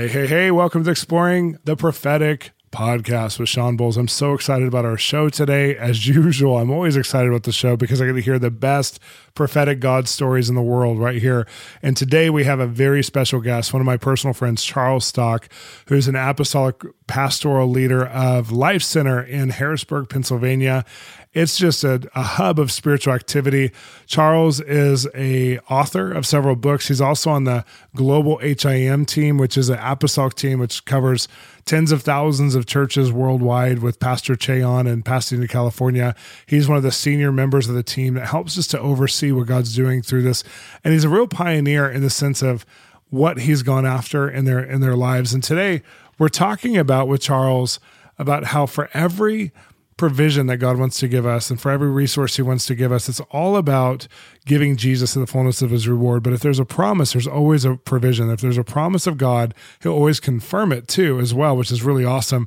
Hey, 0.00 0.08
hey, 0.08 0.26
hey, 0.26 0.50
welcome 0.50 0.82
to 0.82 0.90
Exploring 0.90 1.58
the 1.64 1.76
Prophetic 1.76 2.52
podcast 2.72 3.38
with 3.38 3.50
Shawn 3.50 3.76
Bolz. 3.76 3.98
I'm 3.98 4.08
so 4.08 4.32
excited 4.32 4.66
about 4.66 4.86
our 4.86 4.96
show 4.96 5.28
today. 5.28 5.76
As 5.76 6.06
usual, 6.08 6.56
I'm 6.56 6.70
always 6.70 6.96
excited 6.96 7.28
about 7.28 7.42
the 7.42 7.52
show 7.52 7.76
because 7.76 8.00
I 8.00 8.06
get 8.06 8.14
to 8.14 8.22
hear 8.22 8.38
the 8.38 8.50
best 8.50 8.98
prophetic 9.34 9.78
God 9.78 10.08
stories 10.08 10.48
in 10.48 10.54
the 10.54 10.62
world 10.62 10.98
right 10.98 11.20
here. 11.20 11.46
And 11.82 11.98
today 11.98 12.30
we 12.30 12.44
have 12.44 12.60
a 12.60 12.66
very 12.66 13.02
special 13.02 13.40
guest, 13.40 13.74
one 13.74 13.82
of 13.82 13.86
my 13.86 13.98
personal 13.98 14.32
friends, 14.32 14.64
Charles 14.64 15.04
Stock, 15.04 15.50
who's 15.88 16.08
an 16.08 16.16
apostolic 16.16 16.82
pastoral 17.06 17.68
leader 17.68 18.06
of 18.06 18.50
Life 18.50 18.82
Center 18.82 19.22
in 19.22 19.50
Harrisburg, 19.50 20.08
Pennsylvania 20.08 20.86
it's 21.32 21.56
just 21.56 21.84
a, 21.84 22.08
a 22.14 22.22
hub 22.22 22.58
of 22.58 22.72
spiritual 22.72 23.14
activity. 23.14 23.70
Charles 24.06 24.60
is 24.60 25.06
a 25.14 25.58
author 25.70 26.12
of 26.12 26.26
several 26.26 26.56
books. 26.56 26.88
He's 26.88 27.00
also 27.00 27.30
on 27.30 27.44
the 27.44 27.64
global 27.94 28.38
HIM 28.38 29.06
team, 29.06 29.38
which 29.38 29.56
is 29.56 29.68
an 29.68 29.78
apostolic 29.80 30.34
team 30.34 30.58
which 30.58 30.84
covers 30.84 31.28
tens 31.66 31.92
of 31.92 32.02
thousands 32.02 32.56
of 32.56 32.66
churches 32.66 33.12
worldwide 33.12 33.78
with 33.78 34.00
Pastor 34.00 34.34
Ché 34.34 34.66
Ahn 34.66 34.88
and 34.88 35.04
Pastor 35.04 35.36
in 35.36 35.42
Pasadena, 35.42 35.48
California. 35.48 36.16
He's 36.46 36.68
one 36.68 36.78
of 36.78 36.82
the 36.82 36.90
senior 36.90 37.30
members 37.30 37.68
of 37.68 37.76
the 37.76 37.84
team 37.84 38.14
that 38.14 38.26
helps 38.26 38.58
us 38.58 38.66
to 38.68 38.80
oversee 38.80 39.30
what 39.30 39.46
God's 39.46 39.74
doing 39.74 40.02
through 40.02 40.22
this. 40.22 40.42
And 40.82 40.92
he's 40.92 41.04
a 41.04 41.08
real 41.08 41.28
pioneer 41.28 41.88
in 41.88 42.02
the 42.02 42.10
sense 42.10 42.42
of 42.42 42.66
what 43.10 43.40
he's 43.40 43.62
gone 43.62 43.86
after 43.86 44.28
in 44.28 44.46
their 44.46 44.60
in 44.60 44.80
their 44.80 44.96
lives. 44.96 45.32
And 45.32 45.44
today 45.44 45.82
we're 46.18 46.28
talking 46.28 46.76
about 46.76 47.06
with 47.06 47.20
Charles 47.20 47.78
about 48.18 48.46
how 48.46 48.66
for 48.66 48.90
every 48.92 49.52
provision 50.00 50.46
that 50.46 50.56
God 50.56 50.78
wants 50.78 50.98
to 51.00 51.08
give 51.08 51.26
us 51.26 51.50
and 51.50 51.60
for 51.60 51.70
every 51.70 51.90
resource 51.90 52.36
He 52.36 52.40
wants 52.42 52.64
to 52.64 52.74
give 52.74 52.90
us. 52.90 53.06
It's 53.06 53.20
all 53.30 53.58
about 53.58 54.08
giving 54.46 54.78
Jesus 54.78 55.14
in 55.14 55.20
the 55.20 55.26
fullness 55.26 55.60
of 55.60 55.68
His 55.68 55.86
reward. 55.86 56.22
But 56.22 56.32
if 56.32 56.40
there's 56.40 56.58
a 56.58 56.64
promise, 56.64 57.12
there's 57.12 57.26
always 57.26 57.66
a 57.66 57.76
provision. 57.76 58.30
If 58.30 58.40
there's 58.40 58.56
a 58.56 58.64
promise 58.64 59.06
of 59.06 59.18
God, 59.18 59.52
He'll 59.82 59.92
always 59.92 60.18
confirm 60.18 60.72
it 60.72 60.88
too, 60.88 61.20
as 61.20 61.34
well, 61.34 61.54
which 61.54 61.70
is 61.70 61.82
really 61.82 62.06
awesome. 62.06 62.46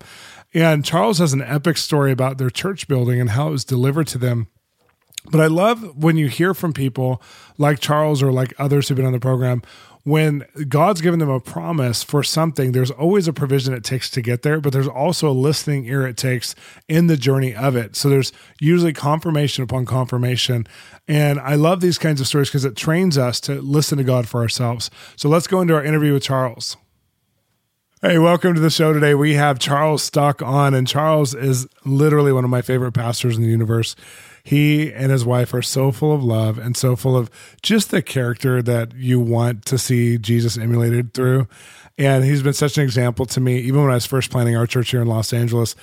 And 0.55 0.83
Charles 0.83 1.19
has 1.19 1.31
an 1.31 1.43
epic 1.43 1.77
story 1.77 2.11
about 2.11 2.39
their 2.39 2.49
church 2.49 2.87
building 2.87 3.21
and 3.21 3.29
how 3.29 3.49
it 3.49 3.51
was 3.51 3.65
delivered 3.65 4.07
to 4.07 4.17
them. 4.17 4.47
But 5.29 5.39
I 5.39 5.45
love 5.45 5.95
when 5.95 6.17
you 6.17 6.29
hear 6.29 6.55
from 6.55 6.73
people 6.73 7.21
like 7.59 7.79
Charles 7.79 8.23
or 8.23 8.31
like 8.31 8.55
others 8.57 8.89
who've 8.89 8.97
been 8.97 9.05
on 9.05 9.13
the 9.13 9.19
program 9.19 9.61
when 10.03 10.45
God's 10.67 10.99
given 10.99 11.19
them 11.19 11.29
a 11.29 11.39
promise 11.39 12.03
for 12.03 12.23
something, 12.23 12.73
there's 12.73 12.91
always 12.91 13.27
a 13.27 13.33
provision 13.33 13.73
it 13.73 13.85
takes 13.85 14.09
to 14.11 14.21
get 14.21 14.41
there, 14.41 14.59
but 14.59 14.73
there's 14.73 14.87
also 14.87 15.29
a 15.29 15.31
listening 15.31 15.85
ear 15.85 16.05
it 16.05 16.17
takes 16.17 16.55
in 16.89 17.07
the 17.07 17.15
journey 17.15 17.55
of 17.55 17.77
it. 17.77 17.95
So 17.95 18.09
there's 18.09 18.33
usually 18.59 18.91
confirmation 18.91 19.63
upon 19.63 19.85
confirmation. 19.85 20.67
And 21.07 21.39
I 21.39 21.55
love 21.55 21.79
these 21.79 21.97
kinds 21.97 22.19
of 22.19 22.27
stories 22.27 22.49
because 22.49 22.65
it 22.65 22.75
trains 22.75 23.17
us 23.17 23.39
to 23.41 23.61
listen 23.61 23.97
to 23.97 24.03
God 24.03 24.27
for 24.27 24.41
ourselves. 24.41 24.91
So 25.15 25.29
let's 25.29 25.47
go 25.47 25.61
into 25.61 25.73
our 25.73 25.83
interview 25.83 26.13
with 26.13 26.23
Charles. 26.23 26.75
Hey, 28.01 28.19
welcome 28.19 28.53
to 28.53 28.59
the 28.59 28.69
show 28.69 28.91
today. 28.91 29.15
We 29.15 29.35
have 29.35 29.59
Charles 29.59 30.03
Stock 30.03 30.41
on, 30.41 30.73
and 30.73 30.85
Charles 30.85 31.33
is 31.33 31.65
literally 31.85 32.33
one 32.33 32.44
of 32.44 32.49
my 32.49 32.61
favorite 32.61 32.91
pastors 32.91 33.38
in 33.38 33.44
the 33.44 33.49
universe 33.49 33.95
he 34.43 34.91
and 34.91 35.11
his 35.11 35.25
wife 35.25 35.53
are 35.53 35.61
so 35.61 35.91
full 35.91 36.13
of 36.13 36.23
love 36.23 36.57
and 36.57 36.75
so 36.75 36.95
full 36.95 37.15
of 37.15 37.29
just 37.61 37.91
the 37.91 38.01
character 38.01 38.61
that 38.61 38.93
you 38.93 39.19
want 39.19 39.65
to 39.65 39.77
see 39.77 40.17
Jesus 40.17 40.57
emulated 40.57 41.13
through. 41.13 41.47
And 41.97 42.25
he's 42.25 42.43
been 42.43 42.53
such 42.53 42.77
an 42.77 42.83
example 42.83 43.25
to 43.27 43.39
me, 43.39 43.59
even 43.59 43.81
when 43.81 43.91
I 43.91 43.95
was 43.95 44.05
first 44.05 44.31
planning 44.31 44.57
our 44.57 44.67
church 44.67 44.91
here 44.91 45.01
in 45.01 45.07
Los 45.07 45.31
Angeles. 45.31 45.75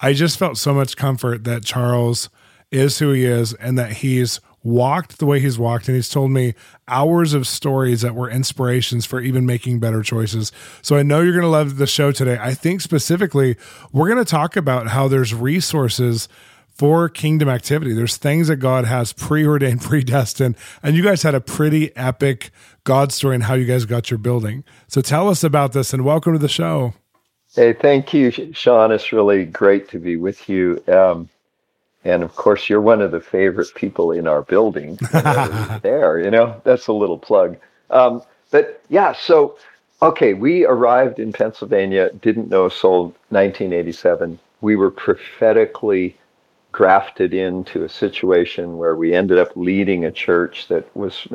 I 0.00 0.14
just 0.14 0.38
felt 0.38 0.56
so 0.56 0.72
much 0.72 0.96
comfort 0.96 1.44
that 1.44 1.64
Charles 1.64 2.30
is 2.70 2.98
who 2.98 3.12
he 3.12 3.24
is 3.24 3.52
and 3.54 3.78
that 3.78 3.92
he's 3.92 4.40
walked 4.62 5.18
the 5.18 5.26
way 5.26 5.38
he's 5.38 5.58
walked. 5.58 5.86
And 5.88 5.94
he's 5.94 6.08
told 6.08 6.30
me 6.30 6.54
hours 6.88 7.34
of 7.34 7.46
stories 7.46 8.00
that 8.00 8.14
were 8.14 8.30
inspirations 8.30 9.04
for 9.04 9.20
even 9.20 9.44
making 9.44 9.78
better 9.78 10.02
choices. 10.02 10.52
So 10.82 10.96
I 10.96 11.02
know 11.02 11.20
you're 11.20 11.32
going 11.32 11.42
to 11.42 11.48
love 11.48 11.76
the 11.76 11.86
show 11.86 12.12
today. 12.12 12.38
I 12.40 12.54
think 12.54 12.80
specifically, 12.80 13.56
we're 13.92 14.08
going 14.08 14.24
to 14.24 14.30
talk 14.30 14.56
about 14.56 14.88
how 14.88 15.06
there's 15.06 15.34
resources 15.34 16.28
for 16.76 17.08
kingdom 17.08 17.48
activity. 17.48 17.94
There's 17.94 18.16
things 18.16 18.48
that 18.48 18.56
God 18.56 18.84
has 18.84 19.12
preordained, 19.12 19.80
predestined, 19.82 20.56
and 20.82 20.96
you 20.96 21.02
guys 21.02 21.22
had 21.22 21.34
a 21.34 21.40
pretty 21.40 21.94
epic 21.96 22.50
God 22.84 23.12
story 23.12 23.34
and 23.34 23.44
how 23.44 23.54
you 23.54 23.64
guys 23.64 23.84
got 23.84 24.10
your 24.10 24.18
building. 24.18 24.62
So 24.86 25.00
tell 25.00 25.28
us 25.28 25.42
about 25.42 25.72
this 25.72 25.92
and 25.92 26.04
welcome 26.04 26.34
to 26.34 26.38
the 26.38 26.48
show. 26.48 26.94
Hey, 27.54 27.72
thank 27.72 28.12
you, 28.12 28.30
Shawn. 28.52 28.92
It's 28.92 29.12
really 29.12 29.46
great 29.46 29.88
to 29.88 29.98
be 29.98 30.16
with 30.16 30.48
you. 30.48 30.82
Um, 30.88 31.30
and 32.04 32.22
of 32.22 32.36
course, 32.36 32.68
you're 32.68 32.82
one 32.82 33.00
of 33.00 33.10
the 33.10 33.20
favorite 33.20 33.74
people 33.74 34.12
in 34.12 34.28
our 34.28 34.42
building. 34.42 34.98
There, 35.82 36.20
you 36.20 36.30
know, 36.30 36.60
that's 36.64 36.86
a 36.86 36.92
little 36.92 37.18
plug. 37.18 37.56
Um, 37.90 38.22
but 38.50 38.82
yeah, 38.88 39.12
so 39.12 39.56
okay, 40.02 40.34
we 40.34 40.66
arrived 40.66 41.18
in 41.18 41.32
Pennsylvania, 41.32 42.10
didn't 42.20 42.50
know 42.50 42.66
a 42.66 42.70
soul 42.70 43.14
1987. 43.30 44.38
We 44.60 44.76
were 44.76 44.90
prophetically 44.90 46.16
grafted 46.76 47.32
into 47.32 47.84
a 47.84 47.88
situation 47.88 48.76
where 48.76 48.94
we 48.94 49.14
ended 49.14 49.38
up 49.38 49.48
leading 49.56 50.04
a 50.04 50.12
church 50.12 50.68
that 50.68 50.94
was 50.94 51.26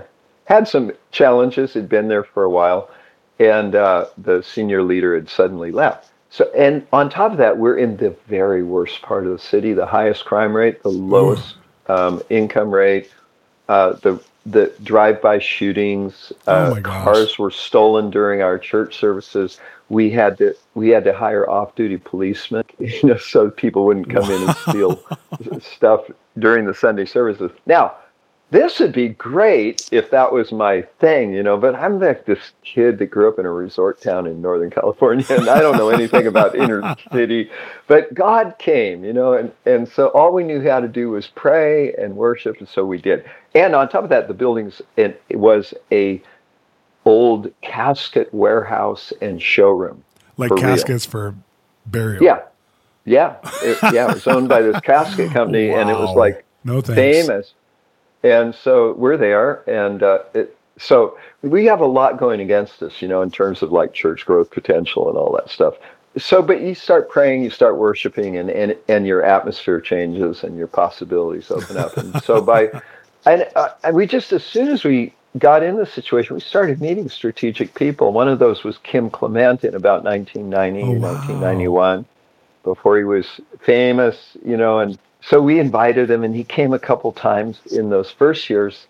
had 0.45 0.67
some 0.67 0.91
challenges. 1.09 1.73
Had 1.73 1.89
been 1.89 2.07
there 2.07 2.23
for 2.23 2.43
a 2.43 2.49
while, 2.49 2.91
and 3.39 3.73
uh, 3.73 4.05
the 4.19 4.43
senior 4.43 4.83
leader 4.83 5.15
had 5.15 5.27
suddenly 5.27 5.71
left. 5.71 6.11
So, 6.29 6.47
and 6.55 6.85
on 6.93 7.09
top 7.09 7.31
of 7.31 7.39
that, 7.39 7.57
we're 7.57 7.79
in 7.79 7.97
the 7.97 8.15
very 8.27 8.61
worst 8.61 9.01
part 9.01 9.25
of 9.25 9.31
the 9.31 9.39
city, 9.39 9.73
the 9.73 9.87
highest 9.87 10.25
crime 10.25 10.55
rate, 10.55 10.83
the 10.83 10.89
lowest 10.89 11.55
um, 11.87 12.21
income 12.29 12.69
rate, 12.69 13.11
uh, 13.67 13.93
the 13.93 14.23
the 14.45 14.73
drive-by 14.83 15.39
shootings. 15.39 16.33
Uh, 16.47 16.75
oh 16.77 16.81
cars 16.81 17.37
were 17.37 17.51
stolen 17.51 18.09
during 18.09 18.41
our 18.41 18.57
church 18.57 18.97
services 18.97 19.59
we 19.91 20.09
had 20.09 20.37
to 20.37 20.55
we 20.73 20.87
had 20.87 21.03
to 21.03 21.13
hire 21.13 21.47
off-duty 21.49 21.97
policemen, 21.97 22.63
you 22.79 23.03
know, 23.03 23.17
so 23.17 23.51
people 23.51 23.85
wouldn't 23.85 24.09
come 24.09 24.23
in 24.31 24.47
and 24.47 24.57
steal 24.57 25.03
stuff 25.59 26.09
during 26.39 26.65
the 26.65 26.73
Sunday 26.73 27.05
services. 27.05 27.51
Now, 27.65 27.95
this 28.51 28.79
would 28.79 28.91
be 28.91 29.07
great 29.09 29.87
if 29.93 30.11
that 30.11 30.31
was 30.31 30.51
my 30.51 30.81
thing, 30.99 31.33
you 31.33 31.41
know, 31.41 31.57
but 31.57 31.73
I'm 31.73 31.99
like 31.99 32.25
this 32.25 32.51
kid 32.63 32.99
that 32.99 33.05
grew 33.07 33.29
up 33.29 33.39
in 33.39 33.45
a 33.45 33.51
resort 33.51 34.01
town 34.01 34.27
in 34.27 34.41
Northern 34.41 34.69
California 34.69 35.25
and 35.29 35.49
I 35.49 35.61
don't 35.61 35.77
know 35.77 35.89
anything 35.89 36.27
about 36.27 36.53
inner 36.53 36.95
city, 37.13 37.49
but 37.87 38.13
God 38.13 38.55
came, 38.59 39.05
you 39.05 39.13
know, 39.13 39.33
and, 39.33 39.53
and 39.65 39.87
so 39.87 40.07
all 40.09 40.33
we 40.33 40.43
knew 40.43 40.61
how 40.61 40.81
to 40.81 40.89
do 40.89 41.09
was 41.09 41.27
pray 41.27 41.93
and 41.93 42.17
worship, 42.17 42.59
and 42.59 42.67
so 42.67 42.85
we 42.85 42.97
did. 42.97 43.23
And 43.55 43.73
on 43.73 43.87
top 43.87 44.03
of 44.03 44.09
that, 44.09 44.27
the 44.27 44.33
buildings, 44.33 44.81
it, 44.97 45.23
it 45.29 45.37
was 45.37 45.73
a 45.89 46.21
old 47.05 47.51
casket 47.61 48.33
warehouse 48.33 49.13
and 49.21 49.41
showroom. 49.41 50.03
Like 50.35 50.49
for 50.49 50.57
caskets 50.57 51.05
real. 51.07 51.11
for 51.11 51.35
burial. 51.85 52.21
Yeah. 52.21 52.41
Yeah. 53.05 53.37
It, 53.63 53.77
yeah. 53.93 54.09
It 54.09 54.15
was 54.15 54.27
owned 54.27 54.49
by 54.49 54.61
this 54.61 54.79
casket 54.81 55.31
company 55.31 55.69
wow. 55.69 55.77
and 55.77 55.89
it 55.89 55.97
was 55.97 56.15
like 56.15 56.45
no 56.63 56.81
thanks. 56.81 57.27
famous. 57.27 57.53
And 58.23 58.53
so 58.53 58.93
we're 58.93 59.17
there. 59.17 59.67
And 59.69 60.03
uh, 60.03 60.19
it, 60.33 60.57
so 60.77 61.17
we 61.41 61.65
have 61.65 61.79
a 61.81 61.85
lot 61.85 62.17
going 62.17 62.41
against 62.41 62.81
us, 62.81 63.01
you 63.01 63.07
know, 63.07 63.21
in 63.21 63.31
terms 63.31 63.61
of 63.61 63.71
like 63.71 63.93
church 63.93 64.25
growth 64.25 64.51
potential 64.51 65.09
and 65.09 65.17
all 65.17 65.31
that 65.35 65.49
stuff. 65.49 65.75
So, 66.17 66.41
but 66.41 66.61
you 66.61 66.75
start 66.75 67.09
praying, 67.09 67.43
you 67.43 67.49
start 67.49 67.77
worshiping, 67.77 68.37
and, 68.37 68.49
and, 68.49 68.75
and 68.89 69.07
your 69.07 69.23
atmosphere 69.23 69.79
changes 69.79 70.43
and 70.43 70.57
your 70.57 70.67
possibilities 70.67 71.49
open 71.49 71.77
up. 71.77 71.95
And 71.95 72.21
so 72.23 72.41
by, 72.41 72.69
and, 73.25 73.47
uh, 73.55 73.69
and 73.83 73.95
we 73.95 74.07
just, 74.07 74.33
as 74.33 74.43
soon 74.43 74.67
as 74.67 74.83
we 74.83 75.13
got 75.37 75.63
in 75.63 75.77
the 75.77 75.85
situation, 75.85 76.33
we 76.33 76.41
started 76.41 76.81
meeting 76.81 77.07
strategic 77.07 77.73
people. 77.75 78.11
One 78.11 78.27
of 78.27 78.39
those 78.39 78.63
was 78.63 78.77
Kim 78.79 79.09
Clement 79.09 79.63
in 79.63 79.75
about 79.75 80.03
1990, 80.03 80.81
oh, 80.81 80.99
wow. 80.99 81.13
1991, 81.13 82.05
before 82.63 82.97
he 82.97 83.03
was 83.03 83.39
famous, 83.61 84.35
you 84.43 84.57
know. 84.57 84.79
And 84.79 84.97
so 85.21 85.41
we 85.41 85.59
invited 85.59 86.11
him, 86.11 86.23
and 86.23 86.35
he 86.35 86.43
came 86.43 86.73
a 86.73 86.79
couple 86.79 87.11
times 87.11 87.61
in 87.71 87.89
those 87.89 88.11
first 88.11 88.49
years. 88.49 88.87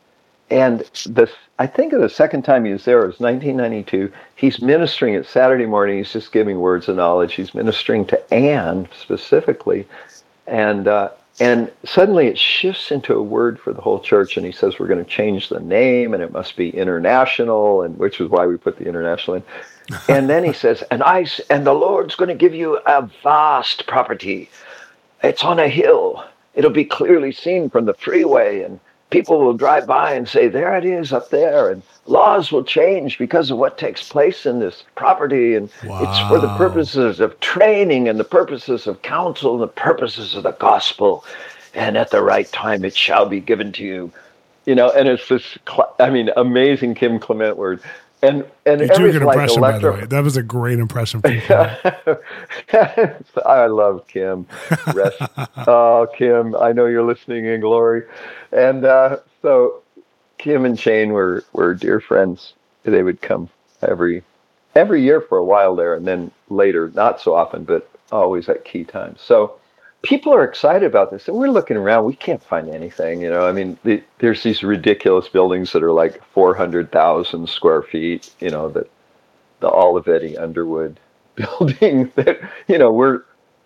And 0.50 0.82
the, 1.06 1.30
I 1.60 1.68
think 1.68 1.94
the 1.94 2.10
second 2.10 2.44
time 2.44 2.66
he 2.66 2.74
was 2.74 2.86
there 2.86 2.98
was 2.98 3.20
1992. 3.20 4.12
He's 4.36 4.62
ministering 4.62 5.16
at 5.16 5.26
Saturday 5.26 5.66
morning. 5.66 5.98
He's 6.00 6.14
just 6.14 6.32
giving 6.34 6.60
words 6.60 6.90
of 6.90 6.98
knowledge. 6.98 7.36
He's 7.36 7.54
ministering 7.56 8.06
to 8.08 8.34
Anne 8.34 8.90
specifically. 8.98 9.88
And 10.48 10.88
uh, 10.88 11.10
And 11.40 11.72
suddenly 11.86 12.28
it 12.28 12.40
shifts 12.40 12.92
into 12.92 13.16
a 13.16 13.24
word 13.24 13.60
for 13.60 13.74
the 13.74 13.82
whole 13.82 14.00
church, 14.02 14.38
and 14.38 14.46
he 14.46 14.52
says 14.54 14.80
we're 14.80 14.88
going 14.88 15.04
to 15.04 15.10
change 15.10 15.50
the 15.50 15.60
name, 15.62 16.14
and 16.14 16.24
it 16.24 16.34
must 16.34 16.58
be 16.58 16.72
international, 16.72 17.84
and 17.84 17.98
which 18.00 18.22
is 18.22 18.30
why 18.30 18.48
we 18.48 18.58
put 18.58 18.78
the 18.80 18.88
international 18.88 19.38
in. 19.38 19.44
and 20.10 20.30
then 20.30 20.44
he 20.44 20.54
says, 20.54 20.84
and 20.92 21.04
I 21.04 21.28
and 21.50 21.68
the 21.68 21.74
Lord's 21.74 22.16
going 22.16 22.30
to 22.30 22.36
give 22.36 22.56
you 22.56 22.80
a 22.86 23.10
vast 23.24 23.88
property. 23.88 24.50
It's 25.24 25.44
on 25.44 25.60
a 25.60 25.68
hill. 25.68 26.24
It'll 26.54 26.72
be 26.72 26.86
clearly 26.86 27.32
seen 27.32 27.70
from 27.70 27.86
the 27.86 27.94
freeway, 27.94 28.64
and 28.64 28.80
people 29.10 29.40
will 29.40 29.54
drive 29.54 29.86
by 29.86 30.14
and 30.14 30.28
say, 30.28 30.48
There 30.48 30.76
it 30.76 30.86
is 30.86 31.14
up 31.14 31.30
there. 31.30 31.70
And 31.70 31.84
laws 32.08 32.52
will 32.52 32.64
change 32.64 33.18
because 33.18 33.52
of 33.52 33.58
what 33.58 33.78
takes 33.78 34.10
place 34.10 34.46
in 34.46 34.60
this 34.60 34.84
property. 34.96 35.56
And 35.56 35.70
wow. 35.86 36.04
it's 36.04 36.20
for 36.28 36.40
the 36.40 36.54
purposes 36.58 37.20
of 37.20 37.40
training 37.40 38.10
and 38.10 38.20
the 38.20 38.24
purposes 38.24 38.88
of 38.88 39.02
counsel 39.04 39.54
and 39.54 39.62
the 39.62 39.68
purposes 39.68 40.36
of 40.36 40.44
the 40.44 40.52
gospel. 40.54 41.24
And 41.74 41.98
at 41.98 42.10
the 42.10 42.22
right 42.22 42.52
time, 42.52 42.84
it 42.84 42.96
shall 42.96 43.28
be 43.28 43.40
given 43.40 43.72
to 43.74 43.84
you. 43.84 44.12
You 44.66 44.76
know, 44.76 44.92
and 44.92 45.08
it's 45.08 45.28
this, 45.28 45.58
I 46.00 46.10
mean, 46.10 46.30
amazing 46.36 46.96
Kim 46.96 47.20
Clement 47.20 47.58
word. 47.58 47.82
And 48.24 48.46
and 48.66 48.82
you 48.82 48.88
do 48.90 49.06
a 49.06 49.12
good 49.12 49.24
like 49.24 49.24
impression, 49.24 49.60
electro- 49.60 49.92
by 49.92 49.96
the 49.98 50.02
way. 50.02 50.08
That 50.08 50.24
was 50.24 50.38
a 50.38 50.44
great 50.44 50.80
impression. 50.80 51.22
I 53.46 53.68
love 53.68 54.08
Kim. 54.08 54.48
Oh, 55.68 56.08
Kim, 56.18 56.56
I 56.56 56.72
know 56.72 56.86
you're 56.88 57.04
listening 57.04 57.46
in 57.46 57.62
glory. 57.62 58.04
And 58.52 58.86
uh, 58.86 59.18
so 59.42 59.82
Kim 60.38 60.66
and 60.66 60.80
Shane 60.80 61.12
were 61.14 61.44
were 61.54 61.74
dear 61.74 62.00
friends. 62.00 62.54
They 62.84 63.04
would 63.04 63.22
come 63.22 63.50
every 63.82 64.24
every 64.76 65.04
year 65.04 65.22
for 65.22 65.38
a 65.38 65.46
while 65.46 65.76
there, 65.76 65.94
and 65.96 66.08
then 66.08 66.32
later, 66.50 66.92
not 66.96 67.22
so 67.22 67.36
often, 67.36 67.64
but 67.64 67.90
always 68.12 68.50
at 68.50 68.66
key 68.66 68.84
times. 68.84 69.22
So 69.22 69.56
people 70.02 70.34
are 70.34 70.44
excited 70.44 70.86
about 70.86 71.12
this. 71.12 71.28
And 71.28 71.38
we're 71.38 71.50
looking 71.50 71.78
around. 71.78 72.06
We 72.06 72.16
can't 72.16 72.44
find 72.44 72.70
anything 72.70 73.22
you 73.22 73.30
know? 73.30 73.48
I 73.48 73.52
mean 73.52 73.78
the, 73.84 74.04
there's 74.20 74.44
these 74.44 74.64
ridiculous 74.64 75.28
buildings 75.28 75.72
that 75.74 75.84
are 75.84 75.92
like 75.92 76.24
400000 76.34 77.48
square 77.48 77.82
feet 77.82 78.34
you 78.40 78.50
know 78.50 78.70
that 78.70 78.90
the 79.60 79.70
olivetti 79.70 80.40
underwood 80.40 81.00
building 81.36 82.12
that 82.16 82.40
you 82.68 82.78
know 82.78 82.92
we're 82.92 83.24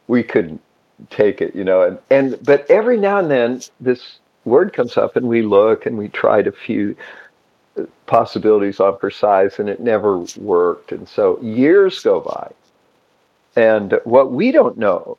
we 0.07 0.23
couldn't 0.23 0.61
take 1.09 1.41
it 1.41 1.55
you 1.55 1.63
know? 1.63 1.83
And 1.83 1.99
and 2.09 2.43
but 2.43 2.69
every 2.69 2.97
now 2.97 3.19
and 3.19 3.31
then 3.31 3.61
this 3.79 4.19
word 4.45 4.73
comes 4.73 4.97
up 4.97 5.15
and 5.15 5.27
we 5.27 5.41
look 5.41 5.85
and 5.85 5.97
we 5.97 6.07
tried 6.09 6.47
a 6.47 6.51
few 6.51 6.95
uh, 7.77 7.83
possibilities 8.05 8.79
on 8.79 8.97
for 8.99 9.09
size 9.09 9.57
and 9.57 9.67
it 9.67 9.79
never 9.79 10.19
worked. 10.37 10.91
And 10.91 11.09
so 11.09 11.39
years 11.41 11.99
go 12.01 12.19
by 12.19 12.51
and 13.55 13.99
what 14.03 14.31
we 14.31 14.51
don't 14.51 14.77
know 14.77 15.17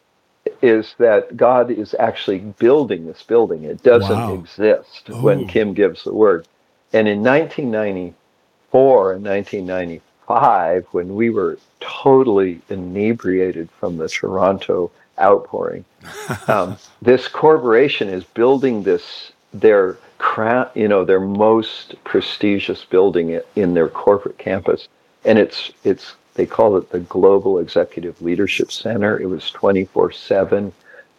is 0.62 0.94
that 0.98 1.36
God 1.36 1.70
is 1.70 1.94
actually 1.98 2.38
building 2.38 3.06
this 3.06 3.22
building. 3.22 3.64
It 3.64 3.82
doesn't 3.82 4.16
wow. 4.16 4.34
exist 4.34 5.08
Ooh. 5.10 5.20
when 5.22 5.46
Kim 5.46 5.74
gives 5.74 6.04
the 6.04 6.14
word. 6.14 6.46
And 6.92 7.08
in 7.08 7.22
1994 7.22 9.12
and 9.12 9.24
1995, 9.24 10.86
when 10.92 11.14
we 11.14 11.30
were 11.30 11.58
totally 11.80 12.60
inebriated 12.68 13.70
from 13.78 13.96
the 13.96 14.08
Toronto 14.08 14.90
outpouring, 15.18 15.84
um, 16.48 16.76
this 17.02 17.28
corporation 17.28 18.08
is 18.08 18.24
building 18.24 18.82
this 18.82 19.32
their 19.52 19.96
crown, 20.18 20.68
you 20.74 20.88
know, 20.88 21.04
their 21.04 21.20
most 21.20 21.94
prestigious 22.04 22.84
building 22.84 23.40
in 23.54 23.74
their 23.74 23.88
corporate 23.88 24.38
campus, 24.38 24.88
and 25.24 25.38
it's 25.38 25.70
it's 25.84 26.14
they 26.36 26.46
called 26.46 26.82
it 26.82 26.90
the 26.90 27.00
Global 27.00 27.58
Executive 27.58 28.20
Leadership 28.20 28.70
Center. 28.70 29.18
It 29.18 29.26
was 29.26 29.50
24 29.50 30.12
7 30.12 30.72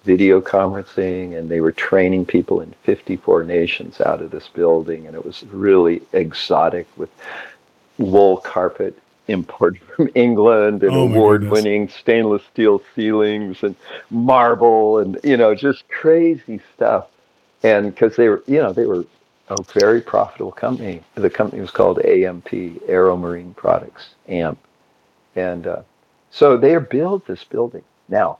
video 0.04 0.40
conferencing, 0.40 1.38
and 1.38 1.50
they 1.50 1.60
were 1.60 1.72
training 1.72 2.25
people 2.25 2.62
in 2.62 2.74
54 2.84 3.44
nations 3.44 4.00
out 4.00 4.22
of 4.22 4.31
this 4.31 4.48
building. 4.48 5.06
And 5.06 5.16
it 5.16 5.25
was 5.25 5.44
really 5.48 6.02
exotic 6.14 6.88
with 6.96 7.10
wool 7.98 8.38
carpet 8.38 8.98
imported 9.28 9.81
from 9.96 10.10
England 10.16 10.84
and 10.84 10.94
oh 10.94 11.04
award 11.04 11.50
winning 11.50 11.90
stainless 11.90 12.44
steel 12.54 12.81
ceilings 12.96 13.64
and 13.64 13.75
marble 14.12 15.00
and, 15.00 15.19
you 15.24 15.36
know, 15.36 15.54
just 15.56 15.90
crazy 15.90 16.62
stuff. 16.75 17.08
And 17.64 17.94
because 17.94 18.16
they 18.16 18.30
were, 18.30 18.44
you 18.46 18.60
know, 18.60 18.72
they 18.72 18.86
were 18.86 19.04
a 19.50 19.62
very 19.74 20.00
profitable 20.00 20.52
company. 20.52 21.02
The 21.16 21.30
company 21.30 21.62
was 21.62 21.72
called 21.72 22.00
AMP, 22.00 22.54
Aero 22.88 23.18
Marine 23.18 23.54
Products, 23.56 24.10
AMP. 24.28 24.60
And 25.38 25.68
uh, 25.68 25.81
so 26.31 26.57
they 26.57 26.75
built 26.78 27.28
this 27.28 27.44
building. 27.44 27.84
Now, 28.10 28.39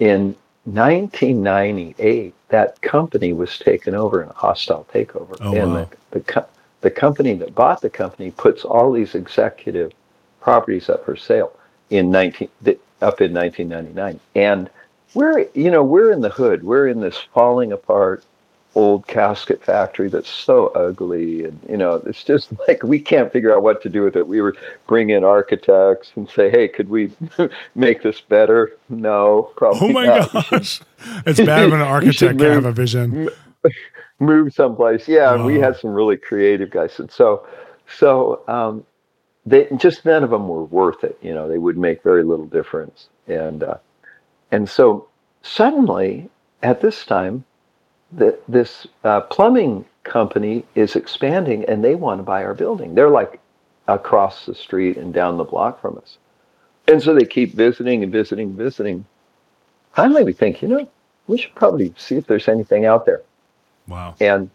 in 0.00 0.34
1998, 0.64 2.34
that 2.48 2.80
company 2.82 3.32
was 3.32 3.58
taken 3.58 3.94
over 3.94 4.22
in 4.22 4.28
a 4.28 4.32
hostile 4.32 4.86
takeover. 4.92 5.36
Oh, 5.40 5.54
and 5.54 5.72
wow. 5.72 5.88
the, 6.10 6.18
the, 6.18 6.20
co- 6.20 6.46
the 6.80 6.90
company 6.90 7.34
that 7.34 7.54
bought 7.54 7.80
the 7.80 7.90
company 7.90 8.32
puts 8.32 8.64
all 8.64 8.92
these 8.92 9.14
executive 9.14 9.92
properties 10.40 10.88
up 10.88 11.04
for 11.04 11.16
sale 11.16 11.52
in 11.90 12.10
19, 12.10 12.48
up 12.66 13.20
in 13.20 13.32
1999. 13.32 14.18
And 14.34 14.68
we're, 15.14 15.46
you 15.54 15.70
know, 15.70 15.84
we're 15.84 16.10
in 16.10 16.20
the 16.20 16.28
hood. 16.30 16.64
We're 16.64 16.88
in 16.88 17.00
this 17.00 17.16
falling 17.32 17.72
apart 17.72 18.24
old 18.76 19.06
casket 19.06 19.64
factory 19.64 20.06
that's 20.06 20.28
so 20.28 20.66
ugly 20.68 21.44
and 21.44 21.58
you 21.66 21.78
know 21.78 21.94
it's 22.04 22.22
just 22.22 22.52
like 22.68 22.82
we 22.82 23.00
can't 23.00 23.32
figure 23.32 23.52
out 23.52 23.62
what 23.62 23.82
to 23.82 23.88
do 23.88 24.02
with 24.02 24.14
it. 24.14 24.28
We 24.28 24.42
were 24.42 24.54
bring 24.86 25.08
in 25.10 25.24
architects 25.24 26.12
and 26.14 26.28
say 26.28 26.50
hey 26.50 26.68
could 26.68 26.90
we 26.90 27.10
make 27.74 28.02
this 28.02 28.20
better? 28.20 28.76
No 28.90 29.50
probably 29.56 29.88
oh 29.88 29.92
my 29.92 30.06
not. 30.06 30.32
gosh. 30.32 30.82
It's 31.26 31.40
bad 31.40 31.70
when 31.70 31.80
an 31.80 31.86
architect 31.86 32.38
can 32.38 32.52
have 32.52 32.64
a 32.66 32.72
vision. 32.72 33.30
move 34.20 34.52
someplace. 34.52 35.08
Yeah 35.08 35.34
and 35.34 35.46
we 35.46 35.58
had 35.58 35.76
some 35.76 35.90
really 35.90 36.18
creative 36.18 36.70
guys. 36.70 37.00
And 37.00 37.10
so 37.10 37.46
so 37.88 38.42
um, 38.46 38.84
they 39.46 39.68
just 39.78 40.04
none 40.04 40.22
of 40.22 40.28
them 40.30 40.48
were 40.48 40.64
worth 40.64 41.02
it 41.02 41.18
you 41.22 41.32
know 41.32 41.48
they 41.48 41.58
would 41.58 41.78
make 41.78 42.02
very 42.02 42.24
little 42.24 42.46
difference. 42.46 43.08
And 43.26 43.62
uh, 43.62 43.78
and 44.52 44.68
so 44.68 45.08
suddenly 45.40 46.28
at 46.62 46.82
this 46.82 47.06
time 47.06 47.44
that 48.16 48.42
this 48.48 48.86
uh, 49.04 49.20
plumbing 49.22 49.84
company 50.04 50.64
is 50.74 50.96
expanding 50.96 51.64
and 51.64 51.84
they 51.84 51.94
want 51.94 52.18
to 52.18 52.22
buy 52.22 52.44
our 52.44 52.54
building. 52.54 52.94
They're 52.94 53.10
like 53.10 53.40
across 53.88 54.46
the 54.46 54.54
street 54.54 54.96
and 54.96 55.12
down 55.12 55.36
the 55.36 55.44
block 55.44 55.80
from 55.80 55.98
us. 55.98 56.18
And 56.88 57.02
so 57.02 57.14
they 57.14 57.24
keep 57.24 57.54
visiting 57.54 58.02
and 58.02 58.12
visiting 58.12 58.48
and 58.48 58.56
visiting. 58.56 59.04
Finally, 59.92 60.24
we 60.24 60.32
think, 60.32 60.62
you 60.62 60.68
know, 60.68 60.88
we 61.26 61.38
should 61.38 61.54
probably 61.54 61.92
see 61.96 62.16
if 62.16 62.26
there's 62.26 62.48
anything 62.48 62.84
out 62.84 63.06
there. 63.06 63.22
Wow. 63.88 64.14
And 64.20 64.50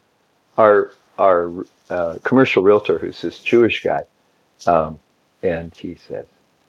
our 0.57 0.91
our 1.17 1.51
uh, 1.89 2.17
commercial 2.23 2.63
realtor, 2.63 2.97
who's 2.97 3.21
this 3.21 3.39
Jewish 3.39 3.83
guy, 3.83 4.03
um, 4.65 4.99
and 5.43 5.73
he 5.75 5.95
said, 5.95 6.25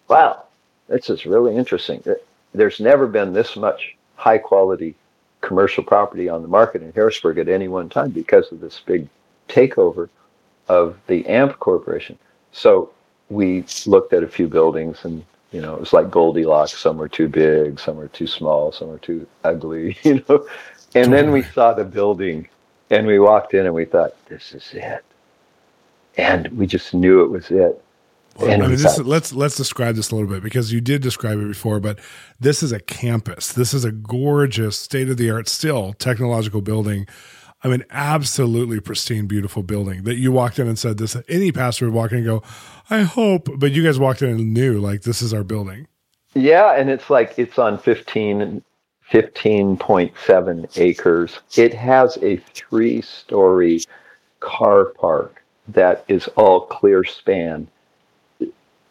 "Wow, 0.09 0.45
this 0.89 1.11
is 1.11 1.27
really 1.27 1.57
interesting. 1.57 2.03
There's 2.53 2.81
never 2.81 3.07
been 3.07 3.33
this 3.33 3.57
much 3.57 3.97
high 4.17 4.39
quality 4.39 4.95
commercial 5.43 5.85
property 5.85 6.29
on 6.29 6.41
the 6.41 6.49
market 6.49 6.83
in 6.83 6.93
Harrisburg 6.93 7.37
at 7.39 7.49
any 7.49 7.69
one 7.69 7.89
time 7.89 8.11
because 8.11 8.51
of 8.51 8.61
this 8.61 8.81
big 8.87 9.07
takeover 9.49 10.09
of 10.69 10.97
the 11.09 11.27
AMP 11.27 11.59
Corporation. 11.59 12.19
So 12.53 12.91
we 13.29 13.65
looked 13.87 14.13
at 14.15 14.23
a 14.23 14.29
few 14.29 14.49
buildings 14.49 15.05
and 15.05 15.25
you 15.53 15.61
know, 15.61 15.75
it 15.75 15.81
was 15.81 15.93
like 15.93 16.11
Goldilocks. 16.11 16.79
Some 16.79 16.97
were 16.97 17.09
too 17.09 17.29
big, 17.29 17.79
some 17.79 17.97
were 17.97 18.09
too 18.09 18.27
small, 18.27 18.73
some 18.73 18.89
were 18.89 18.99
too 18.99 19.27
ugly, 19.45 19.99
you 20.03 20.25
know. 20.27 20.47
And 20.95 21.13
then 21.13 21.31
we 21.31 21.43
saw 21.43 21.75
the 21.75 21.85
building 21.85 22.49
and 22.91 23.07
we 23.07 23.19
walked 23.19 23.55
in 23.55 23.67
and 23.67 23.75
we 23.75 23.85
thought, 23.85 24.15
this 24.29 24.53
is 24.53 24.71
it. 24.73 25.05
And 26.17 26.49
we 26.49 26.67
just 26.67 26.93
knew 26.95 27.23
it 27.23 27.31
was 27.31 27.51
it. 27.51 27.83
Well, 28.37 28.51
I 28.51 28.57
mean, 28.57 28.77
this, 28.77 28.99
let's 28.99 29.33
let's 29.33 29.57
describe 29.57 29.95
this 29.97 30.11
a 30.11 30.15
little 30.15 30.31
bit 30.31 30.43
because 30.43 30.73
you 30.73 30.81
did 30.81 31.03
describe 31.03 31.39
it 31.39 31.49
before, 31.49 31.81
but 31.81 31.99
this 32.41 32.62
is 32.62 32.73
a 32.73 32.81
campus. 32.81 33.53
This 33.53 33.75
is 33.75 33.85
a 33.85 33.93
gorgeous, 33.93 34.79
state 34.79 35.11
of 35.11 35.17
the 35.19 35.31
art, 35.31 35.49
still 35.49 35.93
technological 35.93 36.62
building. 36.62 37.07
I 37.65 37.69
mean, 37.69 37.85
absolutely 37.91 38.81
pristine, 38.81 39.27
beautiful 39.27 39.62
building 39.62 40.03
that 40.05 40.17
you 40.17 40.33
walked 40.33 40.59
in 40.59 40.67
and 40.67 40.79
said 40.79 40.99
this. 40.99 41.17
Any 41.29 41.53
pastor 41.53 41.85
would 41.85 41.95
walk 41.95 42.11
in 42.12 42.19
and 42.19 42.27
go, 42.27 42.43
"I 42.91 43.03
hope," 43.03 43.49
but 43.59 43.73
you 43.73 43.85
guys 43.85 43.99
walked 43.99 44.23
in 44.23 44.31
and 44.31 44.55
knew 44.55 44.81
like 44.81 45.03
this 45.03 45.23
is 45.23 45.35
our 45.35 45.45
building. 45.45 45.87
Yeah, 46.35 46.75
and 46.75 46.89
it's 46.89 47.11
like 47.11 47.35
it's 47.39 47.59
on 47.59 47.79
15 47.79 48.62
15.7 49.12 50.79
acres. 50.79 51.41
It 51.57 51.75
has 51.75 52.17
a 52.23 52.37
three 52.55 53.03
story 53.03 53.83
car 54.41 54.87
park 54.87 55.45
that 55.69 56.05
is 56.09 56.29
all 56.29 56.62
clear 56.62 57.05
span 57.05 57.69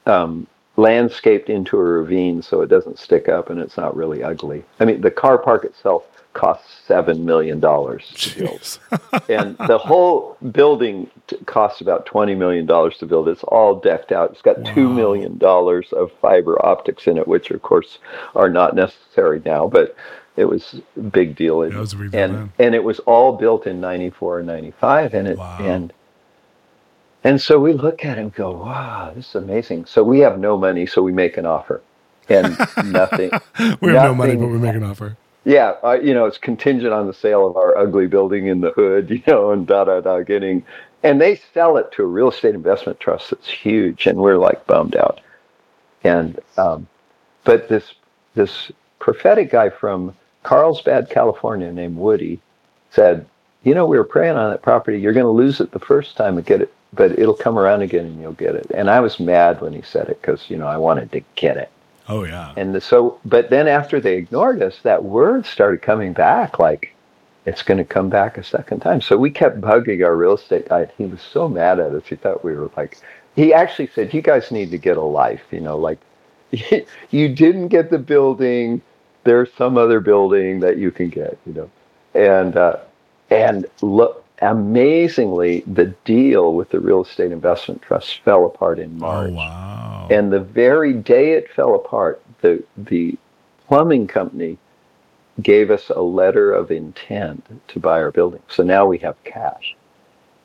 um, 0.06 0.48
landscaped 0.78 1.50
into 1.50 1.78
a 1.78 1.84
ravine 1.84 2.42
so 2.42 2.62
it 2.62 2.68
doesn't 2.68 2.98
stick 2.98 3.28
up 3.30 3.50
and 3.50 3.60
it's 3.60 3.78
not 3.78 3.96
really 3.96 4.24
ugly. 4.24 4.64
I 4.80 4.86
mean, 4.86 5.02
the 5.02 5.12
car 5.12 5.38
park 5.38 5.64
itself 5.66 6.04
costs 6.34 6.80
seven 6.88 7.26
million 7.26 7.60
dollars 7.60 8.08
to 8.16 8.40
build, 8.40 8.80
and 9.30 9.58
the 9.68 9.78
whole 9.78 10.38
building 10.54 11.10
t- 11.28 11.36
costs 11.46 11.82
about 11.82 12.06
twenty 12.06 12.36
million 12.36 12.66
dollars 12.66 12.98
to 13.00 13.06
build. 13.06 13.28
It's 13.28 13.44
all 13.44 13.76
decked 13.76 14.14
out. 14.14 14.32
It's 14.32 14.42
got 14.42 14.60
wow. 14.60 14.74
two 14.74 14.88
million 14.88 15.38
dollars 15.38 15.92
of 15.92 16.10
fiber 16.22 16.64
optics 16.66 17.06
in 17.06 17.18
it, 17.18 17.28
which 17.28 17.52
of 17.52 17.62
course 17.62 18.00
are 18.34 18.50
not 18.50 18.76
necessary 18.76 19.42
now, 19.46 19.68
but 19.68 19.94
It 20.38 20.46
was 20.46 20.76
a 20.96 21.02
big 21.02 21.36
deal. 21.36 21.68
Yeah, 21.68 21.76
it 21.76 21.80
was 21.80 21.94
a 21.94 22.10
and 22.14 22.52
and 22.58 22.74
it 22.74 22.84
was 22.86 23.00
all 23.00 23.34
built 23.36 23.68
in 23.68 23.82
'94 23.82 24.40
and 24.40 24.48
'95, 24.48 25.14
and 25.14 25.28
it 25.28 25.38
Wow. 25.38 25.58
and 25.60 25.94
and 27.24 27.42
so 27.42 27.60
we 27.60 27.74
look 27.74 28.06
at 28.06 28.18
it 28.18 28.22
and 28.22 28.34
go, 28.34 28.52
"Wow, 28.52 29.12
this 29.16 29.30
is 29.30 29.36
amazing." 29.36 29.86
So 29.86 30.04
we 30.04 30.20
have 30.20 30.40
no 30.40 30.58
money, 30.58 30.86
so 30.86 31.02
we 31.02 31.12
make 31.12 31.38
an 31.38 31.46
offer, 31.46 31.82
and 32.30 32.58
nothing. 32.86 33.32
we 33.82 33.94
have 33.94 34.04
no 34.04 34.16
money, 34.16 34.36
but 34.36 34.48
we 34.48 34.58
make 34.58 34.76
an 34.76 34.84
offer. 34.84 35.18
Yeah, 35.44 35.74
uh, 35.84 35.94
you 35.94 36.14
know, 36.14 36.26
it's 36.26 36.38
contingent 36.38 36.94
on 36.94 37.08
the 37.08 37.14
sale 37.14 37.48
of 37.48 37.58
our 37.58 37.76
ugly 37.78 38.08
building 38.08 38.48
in 38.48 38.62
the 38.62 38.72
hood, 38.72 39.10
you 39.12 39.24
know, 39.28 39.52
and 39.52 39.66
da 39.66 39.86
da 39.86 40.02
da 40.02 40.22
getting, 40.22 40.64
and 41.04 41.20
they 41.20 41.40
sell 41.54 41.78
it 41.78 41.92
to 41.94 42.04
a 42.04 42.08
real 42.08 42.30
estate 42.30 42.56
investment 42.56 43.00
trust 43.00 43.32
that's 43.32 43.50
huge, 43.50 44.08
and 44.08 44.20
we're 44.20 44.38
like 44.38 44.66
bummed 44.68 44.96
out. 44.96 45.22
And 46.04 46.40
um, 46.58 46.88
but 47.44 47.70
this 47.70 47.94
this 48.36 48.72
prophetic 49.00 49.52
guy 49.52 49.70
from 49.70 50.16
Carlsbad, 50.44 51.10
California, 51.10 51.72
named 51.72 51.98
Woody, 51.98 52.40
said, 52.92 53.26
you 53.64 53.74
know, 53.74 53.86
we 53.86 53.98
were 53.98 54.04
praying 54.04 54.38
on 54.38 54.52
that 54.52 54.62
property. 54.62 55.00
You're 55.00 55.14
going 55.14 55.26
to 55.26 55.32
lose 55.32 55.60
it 55.60 55.72
the 55.72 55.80
first 55.80 56.16
time 56.18 56.38
and 56.38 56.46
get 56.46 56.62
it, 56.62 56.74
but 56.94 57.18
it'll 57.18 57.34
come 57.34 57.58
around 57.58 57.82
again 57.82 58.06
and 58.06 58.22
you'll 58.22 58.34
get 58.34 58.56
it. 58.56 58.70
And 58.74 58.90
I 58.90 59.00
was 59.00 59.20
mad 59.20 59.62
when 59.62 59.74
he 59.74 59.82
said 59.82 60.10
it 60.10 60.22
because 60.22 60.50
you 60.50 60.58
know 60.58 60.68
I 60.68 60.78
wanted 60.78 61.12
to 61.14 61.22
get 61.36 61.58
it. 61.58 61.72
Oh 62.10 62.24
yeah. 62.24 62.54
And 62.58 62.82
so, 62.82 63.20
but 63.24 63.50
then 63.50 63.68
after 63.68 64.00
they 64.00 64.18
ignored 64.18 64.62
us, 64.62 64.80
that 64.84 65.04
word 65.04 65.46
started 65.46 65.82
coming 65.82 66.14
back 66.14 66.60
like 66.60 66.94
it's 67.46 67.64
going 67.64 67.78
to 67.78 67.86
come 67.86 68.10
back 68.10 68.38
a 68.38 68.44
second 68.44 68.82
time. 68.82 69.02
So 69.02 69.18
we 69.18 69.32
kept 69.32 69.62
bugging 69.62 70.06
our 70.06 70.16
real 70.16 70.36
estate 70.36 70.70
guy. 70.70 70.88
He 70.98 71.06
was 71.06 71.22
so 71.22 71.48
mad 71.48 71.80
at 71.80 71.92
us. 71.92 72.06
He 72.06 72.16
thought 72.16 72.44
we 72.44 72.56
were 72.56 72.70
like, 72.78 72.98
he 73.36 73.54
actually 73.54 73.88
said, 73.88 74.14
you 74.14 74.22
guys 74.22 74.52
need 74.52 74.72
to 74.72 74.78
get 74.78 74.98
a 74.98 75.02
life, 75.02 75.42
you 75.52 75.62
know, 75.62 75.78
like 75.78 76.00
you 76.52 77.30
didn't 77.30 77.70
get 77.70 77.90
the 77.90 77.98
building. 77.98 78.82
There's 79.24 79.52
some 79.54 79.78
other 79.78 80.00
building 80.00 80.60
that 80.60 80.78
you 80.78 80.92
can 80.92 81.10
get, 81.10 81.38
you 81.46 81.54
know, 81.54 81.72
and, 82.14 82.56
uh, 82.56 82.78
and 83.30 83.66
look, 83.82 84.26
amazingly, 84.42 85.62
the 85.68 85.86
deal 86.04 86.54
with 86.54 86.70
the 86.70 86.80
real 86.80 87.04
estate 87.04 87.32
investment 87.32 87.82
trust 87.82 88.20
fell 88.24 88.46
apart 88.46 88.80
in 88.80 88.96
oh, 88.98 89.00
March. 89.00 89.32
Oh 89.32 89.36
wow. 89.36 90.08
And 90.10 90.32
the 90.34 90.40
very 90.40 90.94
day 90.94 91.34
it 91.34 91.50
fell 91.52 91.76
apart, 91.76 92.22
the 92.42 92.64
the 92.76 93.18
plumbing 93.68 94.08
company 94.08 94.58
gave 95.42 95.72
us 95.72 95.90
a 95.90 96.02
letter 96.02 96.52
of 96.52 96.72
intent 96.72 97.46
to 97.70 97.80
buy 97.80 98.02
our 98.02 98.12
building. 98.12 98.42
So 98.50 98.64
now 98.64 98.86
we 98.86 98.98
have 99.00 99.24
cash. 99.24 99.76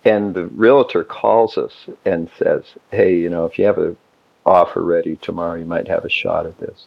And 0.04 0.34
the 0.34 0.46
realtor 0.46 1.02
calls 1.02 1.58
us 1.58 1.88
and 2.04 2.30
says, 2.38 2.64
"Hey, 2.90 3.16
you 3.16 3.28
know, 3.28 3.44
if 3.46 3.58
you 3.58 3.64
have 3.64 3.78
an 3.78 3.96
offer 4.44 4.82
ready 4.82 5.16
tomorrow, 5.16 5.58
you 5.58 5.64
might 5.64 5.88
have 5.88 6.04
a 6.04 6.10
shot 6.10 6.46
at 6.46 6.58
this." 6.58 6.86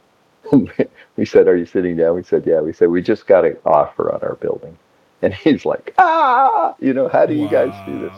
we 1.17 1.25
said, 1.25 1.47
"Are 1.47 1.57
you 1.57 1.65
sitting 1.65 1.97
down?" 1.97 2.15
We 2.15 2.23
said, 2.23 2.45
"Yeah." 2.45 2.61
We 2.61 2.71
said, 2.71 2.89
"We 2.89 3.01
just 3.01 3.27
got 3.27 3.45
an 3.45 3.57
offer 3.65 4.13
on 4.13 4.21
our 4.21 4.35
building." 4.35 4.77
And 5.21 5.33
he's 5.33 5.65
like, 5.65 5.93
"Ah, 5.97 6.75
you 6.79 6.93
know, 6.93 7.07
how 7.07 7.25
do 7.25 7.33
you 7.33 7.49
guys 7.49 7.73
do 7.85 7.99
this?" 7.99 8.13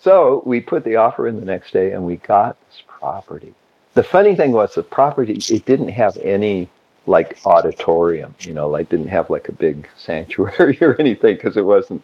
So 0.00 0.42
we 0.46 0.60
put 0.60 0.84
the 0.84 0.96
offer 0.96 1.26
in 1.26 1.38
the 1.38 1.44
next 1.44 1.72
day 1.72 1.92
and 1.92 2.04
we 2.04 2.16
got 2.16 2.56
this 2.68 2.82
property. 2.86 3.54
The 3.94 4.02
funny 4.04 4.36
thing 4.36 4.52
was 4.52 4.74
the 4.74 4.82
property, 4.82 5.40
it 5.50 5.64
didn't 5.64 5.88
have 5.88 6.16
any 6.18 6.68
like 7.06 7.38
auditorium, 7.44 8.34
you 8.40 8.54
know, 8.54 8.68
like 8.68 8.88
didn't 8.88 9.08
have 9.08 9.30
like 9.30 9.48
a 9.48 9.52
big 9.52 9.88
sanctuary 9.96 10.78
or 10.80 10.94
anything 11.00 11.34
because 11.34 11.56
it 11.56 11.64
wasn't 11.64 12.02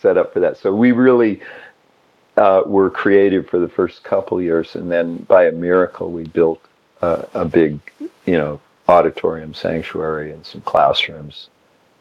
set 0.00 0.16
up 0.16 0.32
for 0.32 0.40
that. 0.40 0.56
So 0.56 0.74
we 0.74 0.92
really 0.92 1.42
uh, 2.36 2.62
were 2.66 2.90
creative 2.90 3.48
for 3.48 3.58
the 3.58 3.68
first 3.68 4.04
couple 4.04 4.40
years. 4.40 4.74
And 4.74 4.90
then 4.90 5.18
by 5.18 5.46
a 5.46 5.52
miracle, 5.52 6.10
we 6.10 6.24
built 6.24 6.60
uh, 7.02 7.24
a 7.34 7.44
big, 7.44 7.78
you 8.26 8.38
know, 8.38 8.60
auditorium 8.88 9.54
sanctuary 9.54 10.32
and 10.32 10.44
some 10.44 10.60
classrooms. 10.62 11.48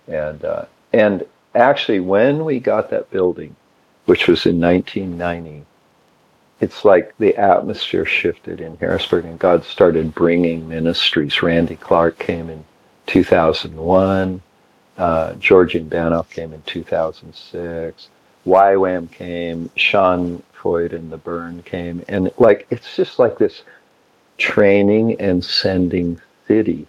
And, 0.07 0.43
uh, 0.43 0.65
and 0.91 1.25
actually, 1.55 1.99
when 1.99 2.45
we 2.45 2.59
got 2.59 2.89
that 2.89 3.09
building, 3.11 3.55
which 4.05 4.27
was 4.27 4.45
in 4.45 4.59
1990, 4.59 5.65
it's 6.59 6.85
like 6.85 7.13
the 7.17 7.35
atmosphere 7.35 8.05
shifted 8.05 8.61
in 8.61 8.77
Harrisburg 8.77 9.25
and 9.25 9.37
God 9.37 9.65
started 9.65 10.15
bringing 10.15 10.67
ministries. 10.67 11.41
Randy 11.41 11.75
Clark 11.75 12.19
came 12.19 12.49
in 12.49 12.63
2001. 13.07 14.41
Uh, 14.97 15.33
Georgian 15.33 15.89
Banov 15.89 16.29
came 16.29 16.53
in 16.53 16.61
2006. 16.63 18.09
YWAM 18.45 19.11
came. 19.11 19.69
Sean 19.75 20.41
Feucht 20.55 20.93
and 20.93 21.11
the 21.11 21.17
Burn 21.17 21.63
came. 21.63 22.03
And 22.07 22.31
like, 22.37 22.67
it's 22.69 22.95
just 22.95 23.19
like 23.19 23.37
this 23.37 23.63
training 24.37 25.19
and 25.19 25.43
sending 25.43 26.21
city, 26.47 26.87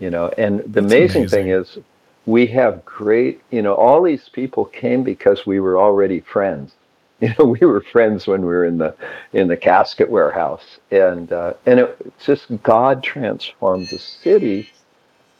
you 0.00 0.10
know. 0.10 0.28
And 0.38 0.60
the 0.60 0.80
amazing, 0.80 1.22
amazing. 1.22 1.28
thing 1.28 1.48
is, 1.48 1.78
we 2.26 2.46
have 2.48 2.84
great, 2.84 3.42
you 3.50 3.62
know, 3.62 3.74
all 3.74 4.02
these 4.02 4.28
people 4.28 4.64
came 4.66 5.02
because 5.02 5.46
we 5.46 5.60
were 5.60 5.78
already 5.78 6.20
friends. 6.20 6.74
You 7.20 7.32
know, 7.38 7.46
we 7.46 7.66
were 7.66 7.80
friends 7.80 8.26
when 8.26 8.42
we 8.42 8.48
were 8.48 8.64
in 8.66 8.78
the 8.78 8.94
in 9.32 9.48
the 9.48 9.56
casket 9.56 10.10
warehouse, 10.10 10.78
and 10.90 11.32
uh, 11.32 11.54
and 11.66 11.80
it 11.80 11.96
it's 12.04 12.26
just 12.26 12.46
God 12.62 13.02
transformed 13.02 13.88
the 13.90 13.98
city, 13.98 14.70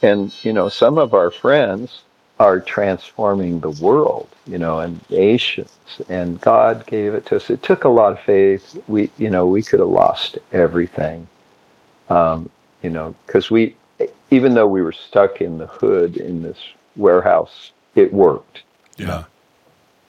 and 0.03 0.35
you 0.45 0.53
know, 0.53 0.69
some 0.69 0.99
of 0.99 1.14
our 1.14 1.31
friends 1.31 2.03
are 2.41 2.61
transforming 2.61 3.61
the 3.61 3.71
world, 3.71 4.29
you 4.47 4.59
know, 4.59 4.81
and 4.81 5.00
nations, 5.11 5.71
and 6.09 6.41
God 6.41 6.87
gave 6.87 7.14
it 7.14 7.26
to 7.26 7.37
us. 7.37 7.50
It 7.50 7.62
took 7.62 7.85
a 7.85 7.88
lot 7.91 8.12
of 8.12 8.21
faith. 8.21 8.79
We, 8.88 9.11
you 9.19 9.31
know, 9.31 9.47
we 9.47 9.62
could 9.62 9.81
have 9.81 9.88
lost 9.88 10.38
everything, 10.53 11.29
um, 12.09 12.50
you 12.83 12.91
know, 12.91 13.14
because 13.26 13.50
we, 13.50 13.76
even 14.35 14.55
though 14.55 14.67
we 14.67 14.83
were 14.83 14.93
stuck 14.93 15.41
in 15.41 15.59
the 15.59 15.67
hood 15.67 16.17
in 16.17 16.43
this 16.43 16.59
warehouse, 16.97 17.73
it 17.95 18.12
worked. 18.12 18.62
Yeah. 18.97 19.25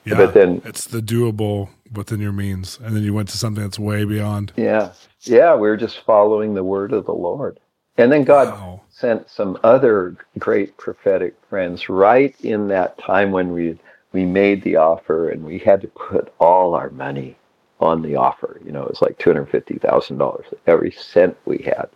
Yeah. 0.04 0.16
But 0.16 0.34
then- 0.34 0.62
it's 0.64 0.86
the 0.86 1.00
doable 1.00 1.68
within 1.92 2.20
your 2.20 2.32
means. 2.32 2.78
And 2.82 2.94
then 2.96 3.02
you 3.02 3.14
went 3.14 3.28
to 3.30 3.36
something 3.38 3.62
that's 3.62 3.78
way 3.78 4.04
beyond. 4.04 4.52
Yeah. 4.56 4.92
Yeah, 5.22 5.54
we 5.54 5.68
were 5.68 5.76
just 5.76 6.00
following 6.04 6.54
the 6.54 6.64
word 6.64 6.92
of 6.92 7.06
the 7.06 7.14
Lord. 7.14 7.58
And 7.98 8.12
then 8.12 8.24
God 8.24 8.48
Wow. 8.48 8.80
sent 8.90 9.30
some 9.30 9.58
other 9.64 10.14
great 10.38 10.76
prophetic 10.76 11.34
friends 11.48 11.88
right 11.88 12.34
in 12.42 12.68
that 12.68 12.98
time 12.98 13.30
when 13.32 13.52
we 13.52 13.78
we 14.12 14.24
made 14.24 14.62
the 14.62 14.76
offer 14.76 15.28
and 15.28 15.44
we 15.44 15.58
had 15.58 15.80
to 15.82 15.88
put 15.88 16.32
all 16.38 16.74
our 16.74 16.88
money 16.90 17.36
on 17.80 18.00
the 18.00 18.16
offer. 18.16 18.58
You 18.64 18.72
know, 18.72 18.82
it 18.82 18.88
was 18.88 19.02
like 19.02 19.18
two 19.18 19.28
hundred 19.30 19.50
fifty 19.50 19.78
thousand 19.78 20.16
dollars. 20.18 20.46
Every 20.66 20.90
cent 20.90 21.36
we 21.44 21.58
had, 21.58 21.88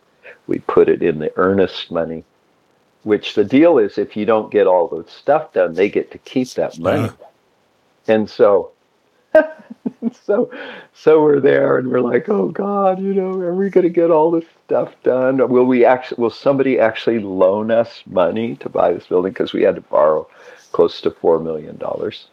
we 0.47 0.59
put 0.61 0.89
it 0.89 1.03
in 1.03 1.19
the 1.19 1.33
earnest 1.37 1.91
money. 1.91 2.25
Which 3.03 3.35
the 3.35 3.45
deal 3.45 3.79
is, 3.79 3.99
if 3.99 4.17
you 4.17 4.27
don't 4.27 4.53
get 4.53 4.67
all 4.67 4.87
the 4.89 5.09
stuff 5.11 5.55
done, 5.55 5.75
they 5.75 5.89
get 5.89 6.11
to 6.13 6.19
keep 6.19 6.51
that 6.51 6.79
money. 6.79 7.11
And 8.07 8.29
so, 8.29 8.73
so, 10.25 10.51
so 10.95 11.23
we're 11.23 11.41
there, 11.41 11.79
and 11.79 11.91
we're 11.91 12.01
like, 12.01 12.29
oh 12.29 12.49
God, 12.49 13.01
you 13.01 13.15
know, 13.15 13.31
are 13.31 13.55
we 13.55 13.71
going 13.71 13.85
to 13.87 13.91
get 13.91 14.11
all 14.11 14.31
this 14.31 14.45
stuff 14.67 14.95
done? 15.03 15.37
Will 15.49 15.65
we 15.65 15.85
actually? 15.85 16.21
Will 16.21 16.31
somebody 16.31 16.79
actually 16.79 17.21
loan 17.21 17.71
us 17.71 18.03
money 18.07 18.57
to 18.57 18.69
buy 18.69 18.93
this 18.93 19.07
building? 19.07 19.33
Because 19.33 19.53
we 19.53 19.63
had 19.63 19.77
to 19.77 19.81
borrow 19.83 20.29
close 20.73 21.01
to 21.03 21.11
four 21.11 21.39
million 21.39 21.77
dollars. 21.79 22.27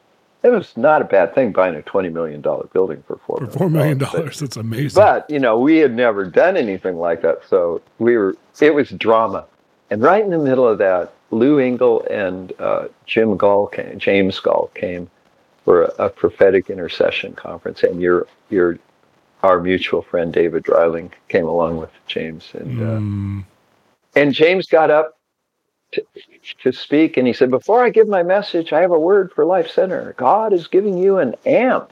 It 0.48 0.51
was 0.51 0.77
not 0.77 1.01
a 1.01 1.06
bad 1.06 1.36
thing 1.36 1.51
buying 1.51 1.75
a 1.75 1.82
twenty 1.82 2.10
million 2.10 2.39
dollar 2.42 2.68
building 2.74 3.04
for 3.06 3.18
four 3.25 3.38
For 3.38 3.48
$4 3.48 3.72
million. 3.72 3.98
but- 3.98 4.13
That's 4.34 4.56
amazing. 4.58 5.01
but 5.01 5.30
you 5.30 5.39
know, 5.39 5.60
we 5.60 5.77
had 5.77 5.94
never 5.94 6.24
done 6.25 6.56
anything 6.56 6.98
like 6.98 7.22
that, 7.24 7.42
so 7.50 7.82
we 8.00 8.18
were. 8.18 8.36
It 8.62 8.74
was 8.74 8.89
drama, 8.92 9.46
and 9.89 10.01
right 10.01 10.24
in 10.24 10.30
the 10.32 10.38
middle 10.39 10.68
of 10.68 10.77
that, 10.77 11.13
Lou 11.32 11.60
Engle 11.60 12.06
and 12.10 12.54
uh, 12.60 12.88
Jim 13.06 13.36
Goll 13.38 13.68
came, 13.68 14.00
James 14.00 14.39
Goll 14.39 14.72
came 14.74 15.10
for 15.66 15.84
a, 15.84 16.06
a 16.06 16.10
prophetic 16.10 16.70
intercession 16.70 17.34
conference, 17.34 17.84
and 17.84 18.01
your 18.01 18.25
your 18.50 18.80
our 19.44 19.60
mutual 19.60 20.01
friend 20.01 20.32
David 20.34 20.63
Dryling 20.63 21.12
came 21.27 21.46
along 21.48 21.77
with 21.77 21.92
James, 22.08 22.50
and 22.54 22.80
uh, 22.82 22.86
Mm, 23.00 23.44
and 24.16 24.34
James 24.34 24.66
got 24.68 24.89
up 24.89 25.17
to, 25.98 26.06
to 26.63 26.72
speak, 26.72 27.18
and 27.18 27.27
he 27.27 27.34
said, 27.34 27.50
"Before 27.51 27.84
I 27.84 27.89
give 27.89 28.08
my 28.08 28.24
message, 28.24 28.74
I 28.74 28.82
have 28.82 28.92
a 28.92 29.00
word 29.00 29.32
for 29.34 29.46
Life 29.46 29.70
Center. 29.70 30.13
God 30.18 30.54
is 30.54 30.68
giving 30.68 30.98
you 30.98 31.18
an 31.18 31.36
amp. 31.46 31.92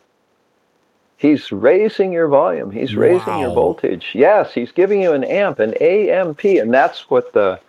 He's 1.17 1.51
raising 1.51 2.11
your 2.11 2.27
volume. 2.27 2.71
He's 2.71 2.95
raising 2.95 3.39
your 3.39 3.51
voltage. 3.51 4.11
Yes, 4.13 4.53
he's 4.53 4.71
giving 4.71 5.01
you 5.01 5.13
an 5.13 5.23
amp, 5.23 5.59
an 5.59 5.73
AMP, 5.75 6.43
and 6.45 6.73
that's 6.73 7.09
what 7.09 7.33
the 7.33 7.59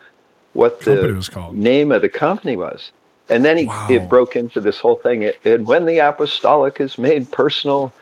what 0.53 0.81
the 0.81 1.17
name 1.53 1.93
of 1.93 2.03
the 2.03 2.09
company 2.09 2.57
was. 2.57 2.93
And 3.29 3.45
then 3.45 3.57
he 3.57 3.67
Wow. 3.67 3.87
it 3.89 4.09
broke 4.09 4.37
into 4.37 4.61
this 4.61 4.79
whole 4.79 4.97
thing. 4.97 5.23
It, 5.23 5.41
and 5.45 5.67
when 5.67 5.85
the 5.87 5.99
apostolic 5.99 6.81
is 6.81 6.99
made 6.99 7.31
personal, 7.33 7.93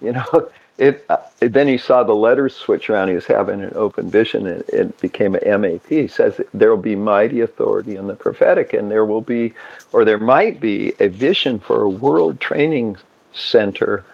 you 0.00 0.12
know, 0.12 0.50
it. 0.78 1.04
Uh, 1.08 1.18
then 1.40 1.68
he 1.68 1.76
saw 1.76 2.02
the 2.02 2.14
letters 2.14 2.54
switch 2.54 2.88
around. 2.88 3.08
He 3.08 3.14
was 3.14 3.26
having 3.26 3.62
an 3.62 3.72
open 3.74 4.10
vision, 4.10 4.46
and 4.46 4.62
it 4.68 5.00
became 5.00 5.34
a 5.34 5.58
MAP. 5.58 5.86
He 5.88 6.08
says 6.08 6.40
there 6.54 6.70
will 6.70 6.82
be 6.82 6.96
mighty 6.96 7.40
authority 7.40 7.96
in 7.96 8.06
the 8.06 8.14
prophetic, 8.14 8.72
and 8.72 8.90
there 8.90 9.04
will 9.04 9.20
be, 9.20 9.54
or 9.92 10.04
there 10.04 10.18
might 10.18 10.60
be, 10.60 10.94
a 11.00 11.08
vision 11.08 11.58
for 11.58 11.82
a 11.82 11.88
world 11.88 12.40
training 12.40 12.96
center. 13.32 14.04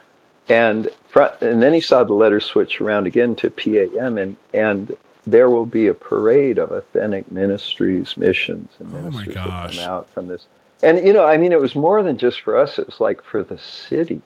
And 0.49 0.91
fr- 1.09 1.35
and 1.41 1.63
then 1.63 1.73
he 1.73 1.81
saw 1.81 2.05
the 2.05 2.15
letters 2.15 2.45
switch 2.45 2.81
around 2.81 3.07
again 3.07 3.37
to 3.37 3.51
PAM, 3.51 4.19
and 4.19 4.37
and 4.53 4.97
there 5.27 5.49
will 5.49 5.67
be 5.67 5.87
a 5.87 5.95
parade 5.95 6.59
of 6.59 6.71
authentic 6.71 7.31
ministries, 7.33 8.17
missions, 8.17 8.71
and 8.79 8.95
Oh 8.95 8.99
my 8.99 9.05
ministries 9.05 9.35
that 9.37 9.71
come 9.71 9.79
out 9.79 10.11
from 10.11 10.29
this. 10.29 10.47
And 10.83 11.07
you 11.07 11.13
know, 11.15 11.25
I 11.25 11.39
mean, 11.39 11.53
it 11.53 11.61
was 11.61 11.75
more 11.75 12.03
than 12.03 12.19
just 12.19 12.43
for 12.43 12.59
us; 12.59 12.79
it 12.79 12.87
was 12.87 13.01
like 13.01 13.23
for 13.23 13.43
the 13.43 13.59
city, 13.59 14.21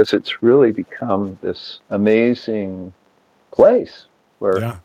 because 0.00 0.14
it's 0.14 0.42
really 0.42 0.72
become 0.72 1.38
this 1.42 1.80
amazing 1.90 2.92
place 3.50 4.06
where 4.38 4.58
Yeah, 4.58 4.78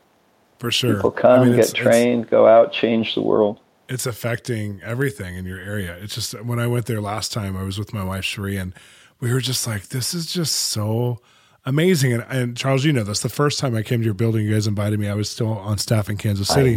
for 0.58 0.70
sure. 0.70 0.96
people 0.96 1.10
come, 1.10 1.40
I 1.40 1.44
mean, 1.46 1.56
get 1.56 1.72
trained, 1.74 2.28
go 2.28 2.46
out, 2.46 2.70
change 2.72 3.14
the 3.14 3.22
world. 3.22 3.58
it's 3.88 4.04
affecting 4.04 4.80
everything 4.84 5.36
in 5.36 5.46
your 5.46 5.58
area. 5.58 5.96
It's 6.02 6.14
just 6.14 6.34
when 6.44 6.58
I 6.58 6.66
went 6.66 6.84
there 6.86 7.00
last 7.00 7.32
time, 7.32 7.56
I 7.56 7.62
was 7.62 7.78
with 7.78 7.94
my 7.94 8.04
wife 8.04 8.24
Cherie, 8.24 8.58
and 8.58 8.74
we 9.20 9.32
were 9.32 9.40
just 9.40 9.66
like, 9.66 9.88
"This 9.88 10.12
is 10.12 10.30
just 10.30 10.54
so 10.54 11.18
amazing." 11.64 12.12
And, 12.12 12.24
and 12.28 12.56
Charles, 12.56 12.84
you 12.84 12.92
know 12.92 13.04
this. 13.04 13.20
The 13.20 13.30
first 13.30 13.58
time 13.58 13.74
I 13.74 13.82
came 13.82 14.00
to 14.00 14.04
your 14.04 14.12
building, 14.12 14.44
you 14.44 14.52
guys 14.52 14.66
invited 14.66 14.98
me. 15.00 15.08
I 15.08 15.14
was 15.14 15.30
still 15.30 15.48
on 15.52 15.78
staff 15.78 16.10
in 16.10 16.16
Kansas 16.18 16.48
City. 16.48 16.74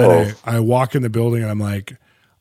And 0.00 0.34
I, 0.44 0.56
I 0.56 0.58
walk 0.60 0.96
in 0.96 1.02
the 1.02 1.10
building, 1.10 1.42
and 1.42 1.50
I'm 1.50 1.60
like, 1.60 1.96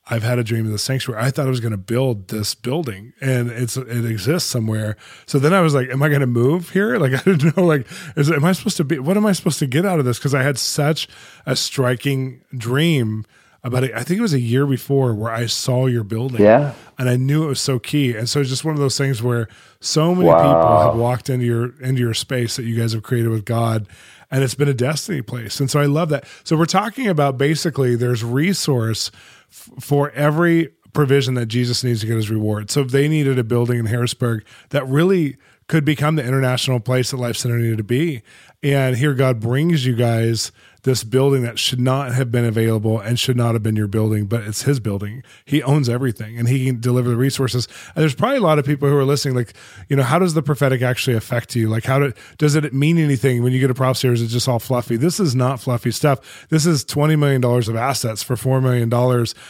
"I've 0.09 0.23
had 0.23 0.39
a 0.39 0.43
dream 0.43 0.65
of 0.65 0.71
the 0.71 0.77
sanctuary. 0.79 1.21
I 1.21 1.31
thought 1.31 1.47
I 1.47 1.49
was 1.49 1.59
going 1.59 1.71
to 1.71 1.77
build 1.77 2.29
this 2.29 2.55
building, 2.55 3.13
and 3.21 3.49
it's 3.49 3.77
it 3.77 4.05
exists 4.05 4.49
somewhere." 4.49 4.97
So 5.25 5.39
then 5.39 5.53
I 5.53 5.61
was 5.61 5.73
like, 5.73 5.89
"Am 5.89 6.01
I 6.03 6.09
going 6.09 6.21
to 6.21 6.27
move 6.27 6.71
here? 6.71 6.97
Like 6.99 7.13
I 7.13 7.21
didn't 7.23 7.55
know. 7.57 7.65
Like, 7.65 7.87
is 8.15 8.29
am 8.31 8.45
I 8.45 8.51
supposed 8.53 8.77
to 8.77 8.83
be? 8.83 8.99
What 8.99 9.17
am 9.17 9.25
I 9.25 9.31
supposed 9.33 9.59
to 9.59 9.67
get 9.67 9.85
out 9.85 9.99
of 9.99 10.05
this? 10.05 10.17
Because 10.17 10.33
I 10.33 10.43
had 10.43 10.57
such 10.57 11.07
a 11.45 11.55
striking 11.55 12.41
dream." 12.55 13.25
About 13.63 13.83
it, 13.83 13.91
I 13.93 14.03
think 14.03 14.19
it 14.19 14.21
was 14.21 14.33
a 14.35 14.39
year 14.39 14.65
before 14.65 15.13
where 15.13 15.31
I 15.31 15.47
saw 15.47 15.87
your 15.87 16.03
building 16.05 16.41
yeah. 16.41 16.73
and 16.97 17.09
I 17.09 17.17
knew 17.17 17.43
it 17.43 17.47
was 17.47 17.59
so 17.59 17.79
key. 17.79 18.15
And 18.15 18.29
so 18.29 18.39
it's 18.39 18.49
just 18.49 18.63
one 18.63 18.75
of 18.75 18.79
those 18.79 18.97
things 18.97 19.21
where 19.21 19.49
so 19.81 20.13
many 20.15 20.27
Wow. 20.27 20.37
people 20.37 20.79
have 20.83 20.95
walked 20.95 21.29
into 21.29 21.45
your 21.45 21.73
into 21.81 21.99
your 21.99 22.13
space 22.13 22.55
that 22.55 22.63
you 22.63 22.77
guys 22.77 22.93
have 22.93 23.03
created 23.03 23.29
with 23.29 23.45
God, 23.45 23.87
and 24.31 24.43
it's 24.43 24.53
been 24.55 24.69
a 24.69 24.73
destiny 24.75 25.21
place. 25.21 25.59
And 25.59 25.69
so 25.69 25.81
I 25.81 25.85
love 25.85 26.07
that. 26.09 26.25
So 26.45 26.55
we're 26.55 26.65
talking 26.65 27.07
about 27.07 27.37
basically 27.37 27.95
there's 27.97 28.23
resource 28.23 29.11
for 29.49 30.11
every 30.11 30.69
provision 30.93 31.35
that 31.35 31.45
Jesus 31.45 31.83
needs 31.83 32.01
to 32.01 32.07
get 32.07 32.15
his 32.15 32.29
reward. 32.29 32.71
So 32.71 32.81
if 32.81 32.89
they 32.89 33.07
needed 33.07 33.37
a 33.37 33.43
building 33.43 33.79
in 33.79 33.85
Harrisburg 33.85 34.45
that 34.69 34.87
really 34.87 35.37
could 35.67 35.85
become 35.85 36.15
the 36.15 36.25
international 36.25 36.79
place 36.79 37.11
that 37.11 37.17
Life 37.17 37.37
Center 37.37 37.57
needed 37.57 37.77
to 37.77 37.83
be, 37.83 38.23
and 38.63 38.95
here 38.95 39.13
God 39.13 39.39
brings 39.39 39.85
you 39.85 39.95
guys 39.95 40.51
this 40.87 41.03
building 41.03 41.41
that 41.41 41.59
should 41.59 41.81
not 41.81 42.13
have 42.13 42.31
been 42.31 42.45
available 42.45 42.97
and 42.97 43.19
should 43.19 43.35
not 43.35 43.53
have 43.53 43.61
been 43.61 43.75
your 43.75 43.87
building, 43.87 44.25
but 44.25 44.43
it's 44.43 44.61
his 44.61 44.79
building. 44.79 45.21
He 45.43 45.61
owns 45.61 45.89
everything 45.89 46.37
and 46.37 46.47
he 46.47 46.65
can 46.65 46.79
deliver 46.79 47.09
the 47.09 47.17
resources. 47.17 47.67
And 47.93 48.01
there's 48.01 48.15
probably 48.15 48.37
a 48.37 48.41
lot 48.41 48.57
of 48.57 48.65
people 48.65 48.87
who 48.87 48.95
are 48.95 49.03
listening, 49.03 49.35
like, 49.35 49.53
you 49.89 49.97
know, 49.97 50.03
how 50.03 50.17
does 50.17 50.33
the 50.33 50.41
prophetic 50.41 50.81
actually 50.81 51.17
affect 51.17 51.57
you? 51.57 51.67
Like, 51.67 51.83
how 51.83 51.99
do, 51.99 52.13
does 52.37 52.55
it 52.55 52.73
mean 52.73 52.97
anything 52.99 53.43
when 53.43 53.51
you 53.51 53.59
get 53.59 53.69
a 53.69 53.73
prophecy 53.73 54.07
or 54.07 54.13
is 54.13 54.21
it 54.21 54.27
just 54.27 54.47
all 54.47 54.59
fluffy? 54.59 54.95
This 54.95 55.19
is 55.19 55.35
not 55.35 55.59
fluffy 55.59 55.91
stuff. 55.91 56.47
This 56.47 56.65
is 56.65 56.85
$20 56.85 57.19
million 57.19 57.43
of 57.43 57.75
assets 57.75 58.23
for 58.23 58.37
$4 58.37 58.63
million 58.63 58.89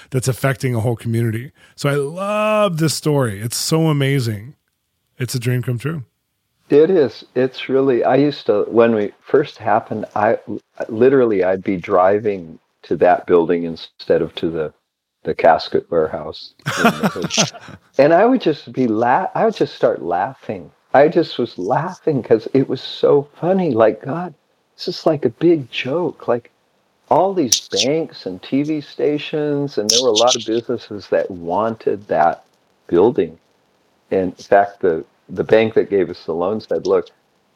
that's 0.09 0.27
affecting 0.27 0.73
a 0.73 0.79
whole 0.79 0.95
community. 0.95 1.51
So 1.75 1.87
I 1.87 1.93
love 1.97 2.79
this 2.79 2.95
story. 2.95 3.39
It's 3.39 3.57
so 3.57 3.89
amazing. 3.89 4.55
It's 5.19 5.35
a 5.35 5.39
dream 5.39 5.61
come 5.61 5.77
true. 5.77 6.03
It 6.69 6.89
is. 6.89 7.25
It's 7.35 7.69
really. 7.69 8.03
I 8.03 8.15
used 8.17 8.47
to 8.47 8.63
when 8.69 8.95
we 8.95 9.13
first 9.21 9.57
happened. 9.59 10.05
I 10.15 10.39
literally 10.89 11.43
I'd 11.43 11.63
be 11.63 11.77
driving 11.77 12.59
to 12.83 12.97
that 12.97 13.27
building 13.27 13.63
instead 13.63 14.21
of 14.21 14.35
to 14.35 14.49
the 14.49 14.73
the 15.23 15.35
casket 15.35 15.89
warehouse, 15.91 16.53
the 16.65 17.79
and 17.99 18.13
I 18.13 18.25
would 18.25 18.41
just 18.41 18.73
be 18.73 18.87
la- 18.87 19.29
I 19.35 19.45
would 19.45 19.55
just 19.55 19.75
start 19.75 20.01
laughing. 20.01 20.71
I 20.93 21.07
just 21.09 21.37
was 21.39 21.57
laughing 21.57 22.21
because 22.21 22.47
it 22.53 22.69
was 22.69 22.81
so 22.81 23.29
funny. 23.39 23.71
Like 23.71 24.03
God, 24.03 24.33
this 24.75 24.89
is 24.89 25.05
like 25.05 25.25
a 25.25 25.29
big 25.29 25.71
joke. 25.71 26.27
Like 26.27 26.51
all 27.09 27.33
these 27.33 27.69
banks 27.69 28.25
and 28.25 28.41
TV 28.41 28.83
stations, 28.83 29.77
and 29.77 29.89
there 29.89 30.03
were 30.03 30.09
a 30.09 30.13
lot 30.13 30.35
of 30.35 30.45
businesses 30.45 31.07
that 31.09 31.31
wanted 31.31 32.07
that 32.09 32.45
building. 32.87 33.39
And 34.11 34.33
in 34.37 34.43
fact, 34.43 34.81
the 34.81 35.05
the 35.29 35.43
bank 35.43 35.73
that 35.75 35.89
gave 35.89 36.09
us 36.09 36.25
the 36.25 36.33
loan 36.33 36.61
said, 36.61 36.87
"Look, 36.87 37.09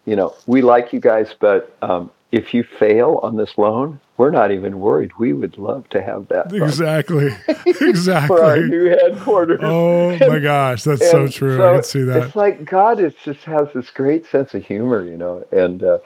you 0.05 0.15
know, 0.15 0.33
we 0.47 0.61
like 0.61 0.91
you 0.93 0.99
guys, 0.99 1.33
but 1.39 1.75
um, 1.81 2.11
if 2.31 2.53
you 2.53 2.63
fail 2.63 3.19
on 3.23 3.37
this 3.37 3.57
loan, 3.57 3.99
we're 4.17 4.31
not 4.31 4.51
even 4.51 4.79
worried. 4.79 5.11
We 5.19 5.33
would 5.33 5.57
love 5.57 5.89
to 5.89 6.01
have 6.01 6.27
that 6.29 6.49
fund 6.49 6.63
Exactly. 6.63 7.29
for 7.45 7.51
our 7.51 7.89
exactly. 7.89 8.67
new 8.69 8.85
headquarters." 8.89 9.59
Oh 9.63 10.17
my 10.19 10.39
gosh, 10.39 10.83
that's 10.83 11.09
so 11.09 11.27
true. 11.27 11.57
so 11.57 11.69
I 11.69 11.73
can 11.75 11.83
see 11.83 12.03
that. 12.03 12.23
It's 12.23 12.35
like 12.35 12.65
God 12.65 12.99
is 12.99 13.13
just 13.23 13.43
has 13.45 13.67
this 13.73 13.89
great 13.89 14.25
sense 14.25 14.53
of 14.53 14.65
humor, 14.65 15.03
you 15.05 15.17
know. 15.17 15.45
And 15.51 15.83
uh, 15.83 15.99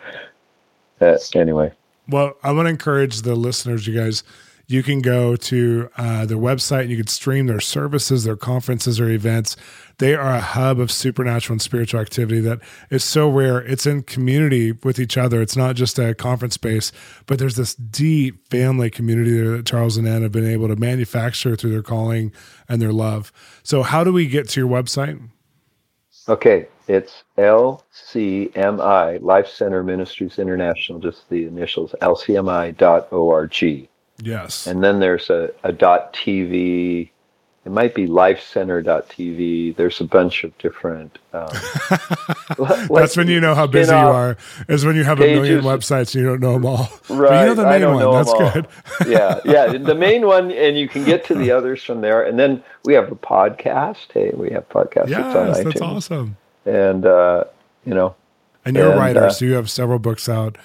uh, 1.02 1.18
anyway, 1.34 1.72
Well, 2.08 2.36
I 2.44 2.52
want 2.52 2.68
to 2.68 2.70
encourage 2.70 3.22
the 3.24 3.36
listeners, 3.36 3.88
you 3.88 3.96
guys. 3.96 4.24
You 4.68 4.84
can 4.84 5.02
go 5.02 5.36
to 5.36 5.90
uh, 5.98 6.26
their 6.26 6.38
website 6.38 6.82
and 6.82 6.90
you 6.90 6.98
can 6.98 7.08
stream 7.08 7.48
their 7.48 7.60
services, 7.60 8.24
their 8.24 8.36
conferences, 8.36 9.00
or 9.00 9.10
events. 9.10 9.56
They 9.98 10.16
are 10.16 10.34
a 10.34 10.42
hub 10.42 10.80
of 10.80 10.92
supernatural 10.92 11.56
and 11.56 11.62
spiritual 11.62 12.02
activity 12.02 12.42
that 12.42 12.60
is 12.90 13.04
so 13.04 13.30
rare. 13.30 13.60
It's 13.60 13.86
in 13.86 14.04
community 14.04 14.72
with 14.72 15.00
each 15.00 15.18
other. 15.18 15.42
It's 15.42 15.56
not 15.56 15.76
just 15.76 16.00
a 16.00 16.16
conference 16.16 16.56
space, 16.56 16.92
but 17.28 17.40
there's 17.40 17.56
this 17.56 17.76
deep 17.76 18.50
family 18.50 18.90
community 18.90 19.32
there 19.32 19.58
that 19.58 19.66
Charles 19.66 19.98
and 19.98 20.08
Ann 20.08 20.24
have 20.24 20.32
been 20.32 20.48
able 20.48 20.68
to 20.68 20.76
manufacture 20.76 21.56
through 21.56 21.72
their 21.72 21.84
calling 21.84 22.34
and 22.68 22.82
their 22.82 22.94
love. 22.94 23.32
So, 23.64 23.84
how 23.84 24.04
do 24.04 24.12
we 24.12 24.28
get 24.28 24.50
to 24.50 24.60
your 24.60 24.70
website? 24.70 25.22
okay, 26.28 26.68
it's 26.88 27.24
LCMI 27.38 29.22
Life 29.22 29.48
Center 29.48 29.84
Ministries 29.84 30.40
International, 30.40 31.00
just 31.00 31.30
the 31.30 31.46
initials 31.46 31.94
LCMI.org. 32.02 33.90
Yes. 34.22 34.68
And 34.68 34.84
then 34.84 35.00
there's 35.00 35.30
a, 35.30 35.52
a 35.64 35.72
dot 35.72 36.14
TV. 36.14 37.10
It 37.66 37.72
might 37.72 37.96
be 37.96 38.06
lifecenter.tv. 38.08 39.76
There's 39.76 40.00
a 40.00 40.04
bunch 40.06 40.44
of 40.44 40.56
different. 40.60 41.18
Um, 41.34 41.48
like 42.60 42.88
That's 42.90 43.18
when 43.18 43.28
you 43.28 43.40
know 43.42 43.56
how 43.56 43.66
busy 43.66 43.92
you 43.92 43.98
are. 43.98 44.38
Is 44.68 44.86
when 44.86 44.96
you 44.96 45.04
have 45.04 45.20
a 45.20 45.24
million 45.26 45.62
websites 45.62 46.14
and 46.14 46.24
you 46.24 46.30
don't 46.30 46.42
know 46.42 46.54
them 46.54 46.66
all. 46.66 46.90
Right. 47.10 47.30
But 47.30 47.42
you 47.42 47.48
know 47.48 47.56
the 47.56 47.66
main 47.66 47.94
one. 47.94 48.12
That's 48.14 48.34
good. 48.34 48.68
yeah, 49.08 49.40
yeah. 49.46 49.78
The 49.78 49.96
main 49.96 50.28
one, 50.28 50.52
and 50.52 50.78
you 50.78 50.88
can 50.88 51.04
get 51.06 51.26
to 51.26 51.36
the 51.36 51.50
others 51.52 51.84
from 51.84 52.02
there. 52.02 52.24
And 52.24 52.38
then 52.38 52.64
we 52.84 52.94
have 52.94 53.12
a 53.12 53.16
podcast. 53.16 54.12
Hey, 54.14 54.30
we 54.34 54.52
have 54.52 54.70
podcasts. 54.70 55.06
on 55.06 55.10
Yes, 55.10 55.60
iTunes. 55.60 55.64
that's 55.64 55.82
awesome. 55.82 56.38
And 56.66 57.06
uh, 57.06 57.46
you 57.84 57.96
know, 57.96 58.16
And 58.64 58.76
you're 58.76 58.94
a 58.94 58.98
writer, 58.98 59.26
uh, 59.26 59.30
so 59.32 59.44
you 59.44 59.54
have 59.54 59.72
several 59.72 59.98
books 60.00 60.30
out. 60.30 60.58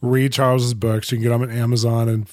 Read 0.00 0.32
Charles's 0.32 0.72
books. 0.74 1.12
You 1.12 1.18
can 1.18 1.22
get 1.22 1.28
them 1.30 1.42
at 1.42 1.50
Amazon 1.50 2.08
and 2.08 2.26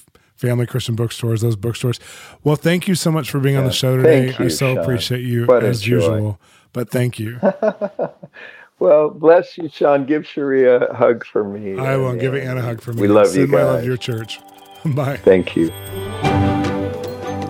Family 0.43 0.65
Christian 0.65 0.95
bookstores, 0.95 1.39
those 1.39 1.55
bookstores. 1.55 2.01
Well, 2.43 2.57
thank 2.57 2.85
you 2.89 2.95
so 2.95 3.11
much 3.13 3.31
for 3.31 3.39
being 3.39 3.55
on 3.55 3.63
the 3.63 3.71
show 3.71 3.95
today. 3.95 4.27
Thank 4.27 4.41
I 4.41 4.47
so 4.49 4.75
Shawn. 4.75 4.83
appreciate 4.83 5.21
you 5.21 5.45
What 5.45 5.63
as 5.63 5.87
usual. 5.87 6.37
But 6.73 6.89
thank 6.89 7.17
you. 7.17 7.39
well, 8.79 9.09
bless 9.09 9.57
you, 9.57 9.69
Shawn. 9.69 10.05
Give 10.05 10.27
Cherie 10.27 10.67
a 10.67 10.93
hug 10.93 11.25
for 11.25 11.45
me. 11.45 11.79
I 11.79 11.95
will 11.95 12.09
And, 12.09 12.19
give 12.19 12.33
uh, 12.33 12.37
Anna 12.37 12.59
a 12.59 12.63
hug 12.63 12.81
for 12.81 12.91
me. 12.91 13.03
We 13.03 13.07
love 13.07 13.27
you 13.27 13.43
Send 13.43 13.51
my 13.51 13.63
love 13.63 13.85
your 13.85 13.95
church. 13.95 14.41
Bye. 14.85 15.15
Thank 15.15 15.55
you. 15.55 15.71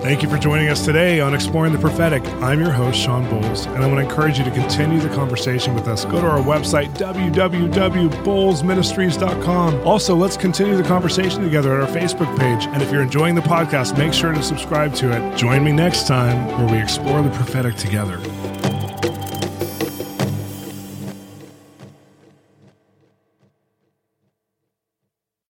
Thank 0.03 0.21
you 0.21 0.29
for 0.29 0.37
joining 0.37 0.67
us 0.67 0.83
today 0.83 1.21
on 1.21 1.33
Exploring 1.33 1.71
the 1.71 1.79
Prophetic. 1.79 2.21
I'm 2.43 2.59
your 2.59 2.71
host, 2.71 2.99
Shawn 2.99 3.25
Bolz, 3.27 3.73
and 3.73 3.81
I 3.81 3.87
want 3.87 3.99
to 3.99 4.03
encourage 4.03 4.37
you 4.37 4.43
to 4.43 4.51
continue 4.51 4.99
the 4.99 5.07
conversation 5.15 5.73
with 5.73 5.87
us. 5.87 6.03
Go 6.03 6.19
to 6.19 6.27
our 6.27 6.41
website, 6.41 6.89
www.bolzministries.com. 6.97 9.87
Also, 9.87 10.13
let's 10.13 10.35
continue 10.35 10.75
the 10.75 10.83
conversation 10.83 11.41
together 11.41 11.79
at 11.79 11.89
our 11.89 11.95
Facebook 11.95 12.37
page. 12.37 12.65
And 12.73 12.83
if 12.83 12.91
you're 12.91 13.01
enjoying 13.01 13.35
the 13.35 13.41
podcast, 13.41 13.97
make 13.97 14.11
sure 14.11 14.33
to 14.33 14.43
subscribe 14.43 14.93
to 14.95 15.13
it. 15.13 15.37
Join 15.37 15.63
me 15.63 15.71
next 15.71 16.05
time 16.05 16.47
where 16.57 16.67
we 16.69 16.79
explore 16.83 17.21
the 17.21 17.29
prophetic 17.29 17.77
together. 17.77 18.19